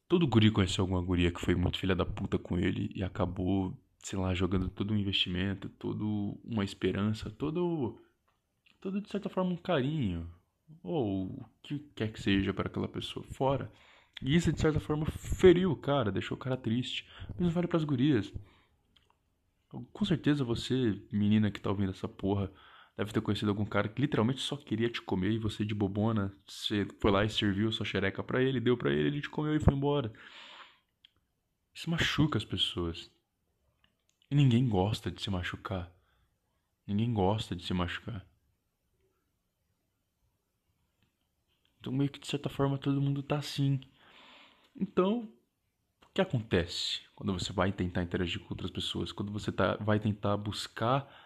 Todo 0.08 0.26
guri 0.26 0.50
conheceu 0.50 0.82
alguma 0.82 1.02
guria 1.02 1.32
que 1.32 1.40
foi 1.40 1.54
muito 1.54 1.78
filha 1.78 1.94
da 1.94 2.06
puta 2.06 2.38
com 2.38 2.56
ele 2.56 2.90
e 2.94 3.02
acabou, 3.02 3.76
sei 4.02 4.18
lá, 4.18 4.32
jogando 4.34 4.68
todo 4.68 4.94
um 4.94 4.96
investimento, 4.96 5.68
todo 5.68 6.38
uma 6.44 6.62
esperança, 6.62 7.28
todo, 7.28 8.00
todo 8.80 9.00
de 9.00 9.10
certa 9.10 9.28
forma 9.28 9.50
um 9.50 9.56
carinho, 9.56 10.30
ou 10.82 11.26
o 11.26 11.46
que 11.62 11.80
quer 11.94 12.12
que 12.12 12.20
seja 12.22 12.54
para 12.54 12.68
aquela 12.68 12.86
pessoa 12.86 13.26
fora. 13.32 13.70
E 14.22 14.34
isso 14.34 14.52
de 14.52 14.60
certa 14.60 14.78
forma 14.78 15.06
feriu 15.06 15.72
o 15.72 15.76
cara, 15.76 16.12
deixou 16.12 16.36
o 16.36 16.40
cara 16.40 16.56
triste. 16.56 17.06
Mas 17.38 17.52
vale 17.52 17.66
para 17.66 17.76
as 17.76 17.84
gurias. 17.84 18.32
Com 19.92 20.04
certeza 20.04 20.44
você, 20.44 21.02
menina 21.12 21.50
que 21.50 21.60
tá 21.60 21.68
ouvindo 21.68 21.90
essa 21.90 22.08
porra, 22.08 22.50
Deve 22.96 23.12
ter 23.12 23.20
conhecido 23.20 23.50
algum 23.50 23.64
cara 23.64 23.88
que 23.88 24.00
literalmente 24.00 24.40
só 24.40 24.56
queria 24.56 24.88
te 24.88 25.02
comer 25.02 25.32
e 25.32 25.38
você 25.38 25.64
de 25.64 25.74
bobona, 25.74 26.34
você 26.46 26.86
foi 26.98 27.10
lá 27.10 27.24
e 27.24 27.28
serviu 27.28 27.70
sua 27.70 27.84
xereca 27.84 28.22
para 28.22 28.42
ele, 28.42 28.58
deu 28.58 28.76
para 28.76 28.90
ele, 28.90 29.08
ele 29.08 29.20
te 29.20 29.28
comeu 29.28 29.54
e 29.54 29.60
foi 29.60 29.74
embora. 29.74 30.10
Isso 31.74 31.90
machuca 31.90 32.38
as 32.38 32.44
pessoas. 32.44 33.10
E 34.30 34.34
ninguém 34.34 34.66
gosta 34.66 35.10
de 35.10 35.20
se 35.20 35.28
machucar. 35.28 35.92
Ninguém 36.86 37.12
gosta 37.12 37.54
de 37.54 37.64
se 37.64 37.74
machucar. 37.74 38.26
Então 41.78 41.92
meio 41.92 42.10
que 42.10 42.18
de 42.18 42.26
certa 42.26 42.48
forma 42.48 42.78
todo 42.78 43.00
mundo 43.00 43.22
tá 43.22 43.36
assim. 43.36 43.78
Então, 44.74 45.30
o 46.02 46.08
que 46.14 46.20
acontece 46.20 47.02
quando 47.14 47.32
você 47.34 47.52
vai 47.52 47.72
tentar 47.72 48.02
interagir 48.02 48.40
com 48.40 48.54
outras 48.54 48.70
pessoas? 48.70 49.12
Quando 49.12 49.30
você 49.30 49.52
tá, 49.52 49.76
vai 49.76 50.00
tentar 50.00 50.36
buscar 50.38 51.25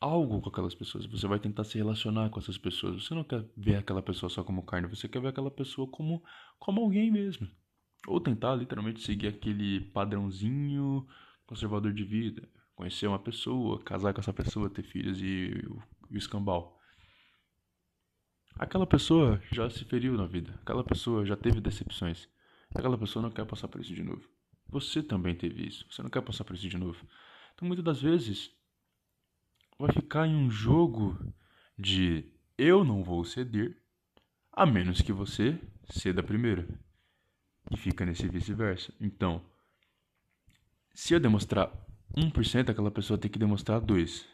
algo 0.00 0.40
com 0.40 0.48
aquelas 0.48 0.74
pessoas, 0.74 1.04
você 1.04 1.26
vai 1.26 1.38
tentar 1.38 1.64
se 1.64 1.76
relacionar 1.76 2.30
com 2.30 2.40
essas 2.40 2.56
pessoas. 2.56 3.04
Você 3.04 3.14
não 3.14 3.22
quer 3.22 3.44
ver 3.56 3.76
aquela 3.76 4.02
pessoa 4.02 4.30
só 4.30 4.42
como 4.42 4.62
carne, 4.62 4.88
você 4.88 5.08
quer 5.08 5.20
ver 5.20 5.28
aquela 5.28 5.50
pessoa 5.50 5.86
como, 5.86 6.22
como 6.58 6.80
alguém 6.80 7.10
mesmo. 7.10 7.46
Ou 8.06 8.18
tentar 8.18 8.54
literalmente 8.54 9.02
seguir 9.02 9.28
aquele 9.28 9.80
padrãozinho 9.80 11.06
conservador 11.46 11.92
de 11.92 12.02
vida. 12.02 12.48
Conhecer 12.74 13.06
uma 13.06 13.18
pessoa, 13.18 13.78
casar 13.82 14.14
com 14.14 14.20
essa 14.20 14.32
pessoa, 14.32 14.70
ter 14.70 14.82
filhos 14.82 15.20
e, 15.20 15.52
e 16.10 16.14
o 16.14 16.16
escambau. 16.16 16.78
Aquela 18.58 18.86
pessoa 18.86 19.40
já 19.52 19.68
se 19.68 19.84
feriu 19.84 20.16
na 20.16 20.26
vida. 20.26 20.58
Aquela 20.62 20.82
pessoa 20.82 21.26
já 21.26 21.36
teve 21.36 21.60
decepções. 21.60 22.26
Aquela 22.74 22.96
pessoa 22.96 23.22
não 23.22 23.30
quer 23.30 23.44
passar 23.44 23.68
por 23.68 23.80
isso 23.82 23.94
de 23.94 24.02
novo. 24.02 24.26
Você 24.68 25.02
também 25.02 25.34
teve 25.34 25.66
isso. 25.66 25.84
Você 25.90 26.02
não 26.02 26.08
quer 26.08 26.22
passar 26.22 26.44
por 26.44 26.54
isso 26.54 26.68
de 26.68 26.78
novo. 26.78 27.04
Então, 27.54 27.68
muitas 27.68 27.84
das 27.84 28.00
vezes, 28.00 28.50
vai 29.80 29.92
ficar 29.92 30.26
em 30.26 30.36
um 30.36 30.50
jogo 30.50 31.18
de 31.78 32.30
eu 32.58 32.84
não 32.84 33.02
vou 33.02 33.24
ceder, 33.24 33.80
a 34.52 34.66
menos 34.66 35.00
que 35.00 35.10
você 35.10 35.58
ceda 35.88 36.22
primeiro. 36.22 36.68
E 37.70 37.76
fica 37.78 38.04
nesse 38.04 38.28
vice-versa. 38.28 38.92
Então, 39.00 39.42
se 40.92 41.14
eu 41.14 41.20
demonstrar 41.20 41.72
1%, 42.14 42.68
aquela 42.68 42.90
pessoa 42.90 43.18
tem 43.18 43.30
que 43.30 43.38
demonstrar 43.38 43.80
2. 43.80 44.28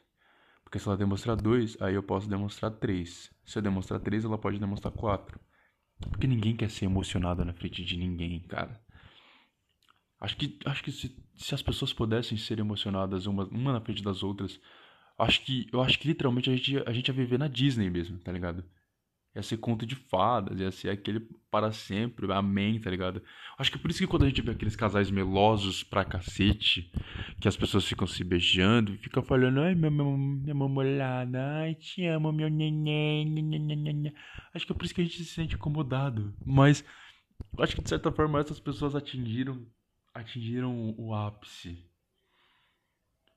Porque 0.64 0.80
se 0.80 0.88
ela 0.88 0.96
demonstrar 0.96 1.36
2, 1.36 1.80
aí 1.80 1.94
eu 1.94 2.02
posso 2.02 2.28
demonstrar 2.28 2.72
3. 2.72 3.30
Se 3.44 3.58
eu 3.58 3.62
demonstrar 3.62 4.00
3, 4.00 4.24
ela 4.24 4.38
pode 4.38 4.58
demonstrar 4.58 4.92
4. 4.92 5.38
Porque 6.10 6.26
ninguém 6.26 6.56
quer 6.56 6.70
ser 6.70 6.86
emocionado 6.86 7.44
na 7.44 7.52
frente 7.52 7.84
de 7.84 7.96
ninguém, 7.96 8.40
cara. 8.40 8.80
Acho 10.18 10.36
que, 10.36 10.58
acho 10.64 10.82
que 10.82 10.90
se, 10.90 11.16
se 11.36 11.54
as 11.54 11.62
pessoas 11.62 11.92
pudessem 11.92 12.36
ser 12.36 12.58
emocionadas 12.58 13.26
uma, 13.26 13.44
uma 13.44 13.72
na 13.74 13.80
frente 13.80 14.02
das 14.02 14.24
outras, 14.24 14.58
acho 15.18 15.44
que 15.44 15.66
eu 15.72 15.80
acho 15.80 15.98
que 15.98 16.08
literalmente 16.08 16.50
a 16.50 16.56
gente, 16.56 16.82
a 16.86 16.92
gente 16.92 17.08
ia 17.08 17.14
viver 17.14 17.38
na 17.38 17.48
Disney 17.48 17.90
mesmo, 17.90 18.18
tá 18.18 18.32
ligado? 18.32 18.64
Ia 19.34 19.42
ser 19.42 19.58
conto 19.58 19.84
de 19.84 19.94
fadas, 19.94 20.58
ia 20.58 20.70
ser 20.70 20.88
aquele 20.88 21.20
para 21.50 21.70
sempre, 21.70 22.30
amém, 22.32 22.80
tá 22.80 22.90
ligado? 22.90 23.22
Acho 23.58 23.70
que 23.70 23.78
por 23.78 23.90
isso 23.90 24.00
que 24.00 24.06
quando 24.06 24.24
a 24.24 24.28
gente 24.28 24.40
vê 24.40 24.52
aqueles 24.52 24.74
casais 24.74 25.10
melosos 25.10 25.82
pra 25.82 26.06
cacete, 26.06 26.90
que 27.38 27.46
as 27.46 27.54
pessoas 27.54 27.84
ficam 27.84 28.06
se 28.06 28.24
beijando 28.24 28.94
e 28.94 28.98
ficam 28.98 29.22
falando, 29.22 29.60
ai, 29.60 29.74
meu, 29.74 29.90
meu, 29.90 30.16
minha 30.16 30.54
mamolada, 30.54 31.38
ai, 31.58 31.74
te 31.74 32.06
amo, 32.06 32.32
meu 32.32 32.48
neném, 32.48 33.26
neném. 33.26 34.12
Acho 34.54 34.64
que 34.64 34.72
é 34.72 34.74
por 34.74 34.86
isso 34.86 34.94
que 34.94 35.02
a 35.02 35.04
gente 35.04 35.18
se 35.18 35.26
sente 35.26 35.54
incomodado. 35.54 36.34
Mas 36.42 36.82
acho 37.58 37.76
que 37.76 37.82
de 37.82 37.90
certa 37.90 38.10
forma 38.10 38.40
essas 38.40 38.58
pessoas 38.58 38.94
atingiram, 38.94 39.66
atingiram 40.14 40.94
o 40.96 41.14
ápice. 41.14 41.84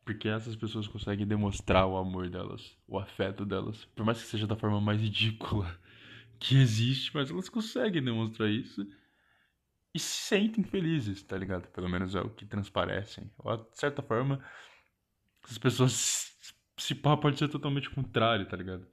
Porque 0.10 0.28
essas 0.28 0.56
pessoas 0.56 0.88
conseguem 0.88 1.28
demonstrar 1.28 1.86
o 1.86 1.96
amor 1.96 2.32
delas, 2.32 2.76
o 2.88 2.98
afeto 2.98 3.46
delas, 3.46 3.86
por 3.96 4.04
mais 4.04 4.20
que 4.20 4.28
seja 4.28 4.48
da 4.48 4.56
forma 4.56 4.82
mais 4.82 5.00
ridícula 5.00 5.80
que 6.40 6.58
existe, 6.58 7.12
mas 7.14 7.30
elas 7.30 7.48
conseguem 7.48 8.04
demonstrar 8.04 8.50
isso 8.50 8.88
e 9.94 10.00
se 10.00 10.24
sentem 10.24 10.64
felizes, 10.64 11.22
tá 11.22 11.38
ligado? 11.38 11.68
Pelo 11.68 11.88
menos 11.88 12.16
é 12.16 12.22
o 12.22 12.30
que 12.32 12.44
transparecem. 12.44 13.30
Ou, 13.38 13.56
de 13.56 13.78
certa 13.80 14.02
forma, 14.02 14.44
as 15.48 15.60
pessoas 15.60 16.36
se 16.76 16.96
pá 16.96 17.16
pode 17.16 17.38
ser 17.38 17.48
totalmente 17.48 17.92
contrário, 17.92 18.48
tá 18.48 18.58
ligado? 18.58 18.88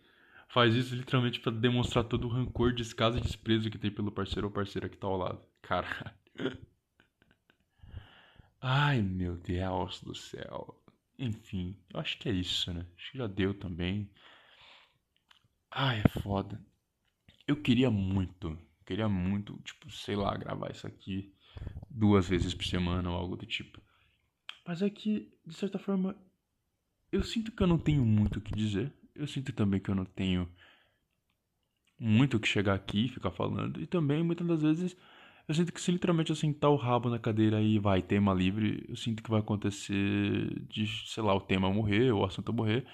Faz 0.51 0.75
isso 0.75 0.95
literalmente 0.95 1.41
para 1.41 1.51
demonstrar 1.51 2.05
todo 2.05 2.27
o 2.27 2.31
rancor, 2.31 2.75
descaso 2.75 3.17
e 3.17 3.23
desprezo 3.23 3.71
que 3.71 3.79
tem 3.79 3.91
pelo 3.91 4.13
parceiro 4.13 4.49
ou 4.49 4.53
parceira 4.53 4.87
que 4.87 4.99
tá 4.99 5.07
ao 5.07 5.17
lado. 5.17 5.41
Caralho. 5.63 6.15
Ai, 8.61 9.01
meu 9.01 9.39
Deus 9.39 10.03
do 10.03 10.15
céu. 10.15 10.86
Enfim, 11.19 11.77
eu 11.93 12.01
acho 12.01 12.19
que 12.19 12.29
é 12.29 12.33
isso, 12.33 12.73
né? 12.73 12.87
Acho 12.97 13.13
que 13.13 13.19
já 13.19 13.27
deu 13.27 13.55
também. 13.55 14.11
Ai, 15.71 16.01
é 16.01 16.09
foda. 16.09 16.61
Eu 17.47 17.63
queria 17.63 17.91
muito, 17.91 18.59
queria 18.85 19.09
muito, 19.09 19.57
tipo, 19.63 19.91
sei 19.91 20.17
lá, 20.17 20.37
gravar 20.37 20.71
isso 20.71 20.87
aqui 20.87 21.33
duas 21.89 22.29
vezes 22.29 22.55
por 22.55 22.65
semana 22.65 23.11
ou 23.11 23.17
algo 23.17 23.37
do 23.37 23.47
tipo. 23.47 23.81
Mas 24.67 24.83
é 24.83 24.91
que, 24.91 25.33
de 25.47 25.55
certa 25.55 25.79
forma, 25.79 26.17
eu 27.13 27.23
sinto 27.23 27.53
que 27.53 27.63
eu 27.63 27.67
não 27.67 27.79
tenho 27.79 28.05
muito 28.05 28.39
o 28.39 28.43
que 28.43 28.53
dizer. 28.55 28.93
Eu 29.15 29.27
sinto 29.27 29.53
também 29.53 29.81
que 29.81 29.91
eu 29.91 29.95
não 29.95 30.05
tenho 30.05 30.51
muito 31.99 32.37
o 32.37 32.41
que 32.41 32.49
chegar 32.49 32.75
aqui 32.75 33.07
e 33.07 33.09
ficar 33.09 33.31
falando. 33.31 33.81
E 33.81 33.87
também, 33.87 34.23
muitas 34.23 34.47
das 34.47 34.63
vezes, 34.63 34.97
eu 35.49 35.55
sinto 35.55 35.73
que 35.73 35.81
se 35.81 35.93
literalmente 35.93 36.31
eu 36.31 36.37
sentar 36.37 36.71
o 36.71 36.77
rabo 36.77 37.09
na 37.09 37.19
cadeira 37.19 37.61
e 37.61 37.79
vai, 37.79 38.03
tema 38.03 38.35
livre, 38.35 38.85
eu 38.89 38.97
sinto 38.97 39.23
que 39.23 39.31
vai 39.31 39.41
acontecer 39.41 40.61
de, 40.69 40.87
sei 41.07 41.23
lá, 41.23 41.35
o 41.35 41.41
tema 41.41 41.73
morrer 41.73 42.13
o 42.13 42.25
assunto 42.25 42.53
morrer, 42.53 42.85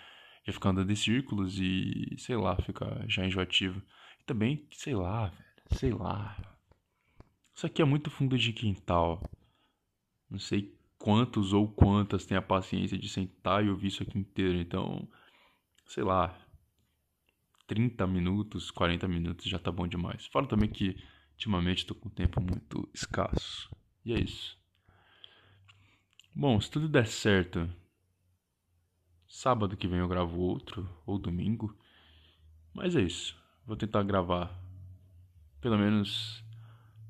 já 0.46 0.53
ficar 0.53 0.70
andando 0.70 0.90
em 0.90 0.96
círculos 0.96 1.59
e, 1.59 2.14
sei 2.18 2.36
lá, 2.36 2.57
ficar 2.57 3.09
já 3.09 3.24
enjoativo. 3.24 3.80
E 4.20 4.24
também, 4.24 4.66
sei 4.72 4.94
lá, 4.94 5.28
velho, 5.28 5.44
sei 5.78 5.92
lá. 5.92 6.36
Isso 7.55 7.66
aqui 7.66 7.80
é 7.80 7.84
muito 7.84 8.11
fundo 8.11 8.36
de 8.36 8.53
quintal. 8.53 9.22
Não 10.28 10.38
sei 10.38 10.76
quantos 10.98 11.53
ou 11.53 11.68
quantas 11.68 12.26
têm 12.26 12.36
a 12.36 12.42
paciência 12.42 12.98
de 12.98 13.09
sentar 13.09 13.64
e 13.64 13.70
ouvir 13.70 13.88
isso 13.88 14.03
aqui 14.03 14.18
inteiro. 14.18 14.59
Então, 14.59 15.09
sei 15.86 16.05
lá, 16.05 16.38
30 17.66 18.07
minutos, 18.07 18.70
40 18.70 19.09
minutos 19.09 19.46
já 19.46 19.59
tá 19.59 19.72
bom 19.72 19.86
demais. 19.86 20.26
Falo 20.26 20.46
também 20.46 20.68
que 20.68 20.96
ultimamente 21.33 21.87
tô 21.87 21.95
com 21.95 22.09
tempo 22.09 22.41
muito 22.41 22.89
escasso. 22.95 23.70
E 24.05 24.12
é 24.12 24.18
isso. 24.18 24.59
Bom, 26.35 26.61
se 26.61 26.70
tudo 26.70 26.89
der 26.89 27.07
certo, 27.07 27.68
sábado 29.28 29.76
que 29.76 29.89
vem 29.89 30.01
eu 30.01 30.09
gravo 30.09 30.39
outro, 30.41 30.89
ou 31.07 31.18
domingo. 31.18 31.76
Mas 32.72 32.97
é 32.97 33.03
isso. 33.03 33.37
Vou 33.66 33.76
tentar 33.76 34.03
gravar 34.03 34.51
pelo 35.61 35.78
menos 35.78 36.45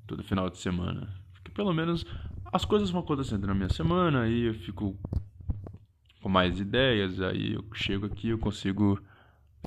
todo 0.07 0.23
final 0.23 0.51
de 0.51 0.59
semana. 0.59 1.13
Porque 1.33 1.51
pelo 1.51 1.73
menos 1.73 2.05
as 2.53 2.65
coisas 2.65 2.91
vão 2.91 3.01
acontecendo 3.01 3.47
na 3.47 3.55
minha 3.55 3.71
semana, 3.71 4.23
aí 4.23 4.43
eu 4.43 4.55
fico 4.55 4.99
com 6.21 6.29
mais 6.29 6.61
ideias, 6.61 7.21
aí 7.21 7.55
eu 7.55 7.65
chego 7.75 8.07
aqui, 8.07 8.29
eu 8.29 8.39
consigo 8.39 9.03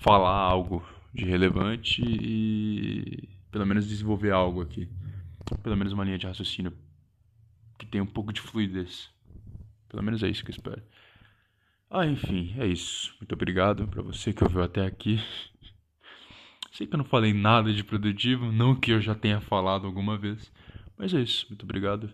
falar 0.02 0.38
algo 0.38 0.86
de 1.14 1.26
relevante 1.26 2.02
e 2.04 3.35
pelo 3.56 3.66
menos 3.66 3.88
desenvolver 3.88 4.32
algo 4.32 4.62
aqui. 4.62 4.90
Pelo 5.64 5.78
menos 5.78 5.94
uma 5.94 6.04
linha 6.04 6.18
de 6.18 6.28
raciocínio 6.28 6.74
que 7.80 7.86
tenha 7.86 8.04
um 8.04 8.08
pouco 8.08 8.34
de 8.34 8.42
fluidez. 8.42 9.10
Pelo 9.88 10.04
menos 10.04 10.22
é 10.22 10.28
isso 10.28 10.44
que 10.44 10.52
eu 10.52 10.56
espero. 10.56 10.84
Ah, 11.90 12.06
enfim, 12.06 12.54
é 12.58 12.68
isso. 12.68 13.16
Muito 13.18 13.32
obrigado 13.32 13.88
para 13.88 14.02
você 14.02 14.34
que 14.34 14.44
ouviu 14.44 14.62
até 14.62 14.86
aqui. 14.86 15.24
Sei 16.74 16.86
que 16.86 16.96
eu 16.96 16.98
não 16.98 17.06
falei 17.06 17.34
nada 17.34 17.72
de 17.72 17.82
produtivo, 17.82 18.52
não 18.52 18.76
que 18.76 18.92
eu 18.92 19.00
já 19.00 19.16
tenha 19.16 19.40
falado 19.40 19.88
alguma 19.88 20.18
vez, 20.18 20.52
mas 20.98 21.14
é 21.14 21.22
isso. 21.22 21.46
Muito 21.48 21.64
obrigado 21.64 22.14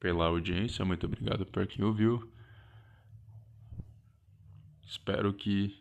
pela 0.00 0.24
audiência, 0.24 0.86
muito 0.86 1.04
obrigado 1.04 1.44
por 1.44 1.66
quem 1.66 1.84
ouviu. 1.84 2.32
Espero 4.86 5.34
que 5.34 5.78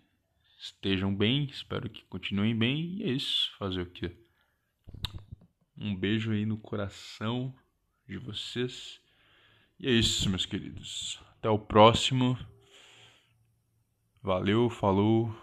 estejam 0.58 1.16
bem, 1.16 1.46
espero 1.46 1.90
que 1.90 2.04
continuem 2.06 2.58
bem 2.58 2.98
e 2.98 3.04
é 3.04 3.10
isso. 3.10 3.52
Fazer 3.58 3.82
o 3.82 3.92
quê? 3.92 4.18
Um 5.78 5.96
beijo 5.96 6.32
aí 6.32 6.46
no 6.46 6.58
coração 6.58 7.54
de 8.08 8.18
vocês. 8.18 9.00
E 9.80 9.88
é 9.88 9.92
isso, 9.92 10.30
meus 10.30 10.46
queridos. 10.46 11.22
Até 11.38 11.50
o 11.50 11.60
próximo. 11.60 12.38
Valeu, 14.22 14.70
falou 14.70 15.34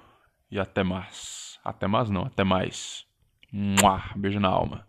e 0.51 0.59
até 0.59 0.83
mais. 0.83 1.59
Até 1.65 1.87
mais 1.87 2.11
não, 2.11 2.27
até 2.27 2.43
mais. 2.43 3.07
Mua, 3.53 4.03
beijo 4.17 4.41
na 4.41 4.49
alma. 4.49 4.87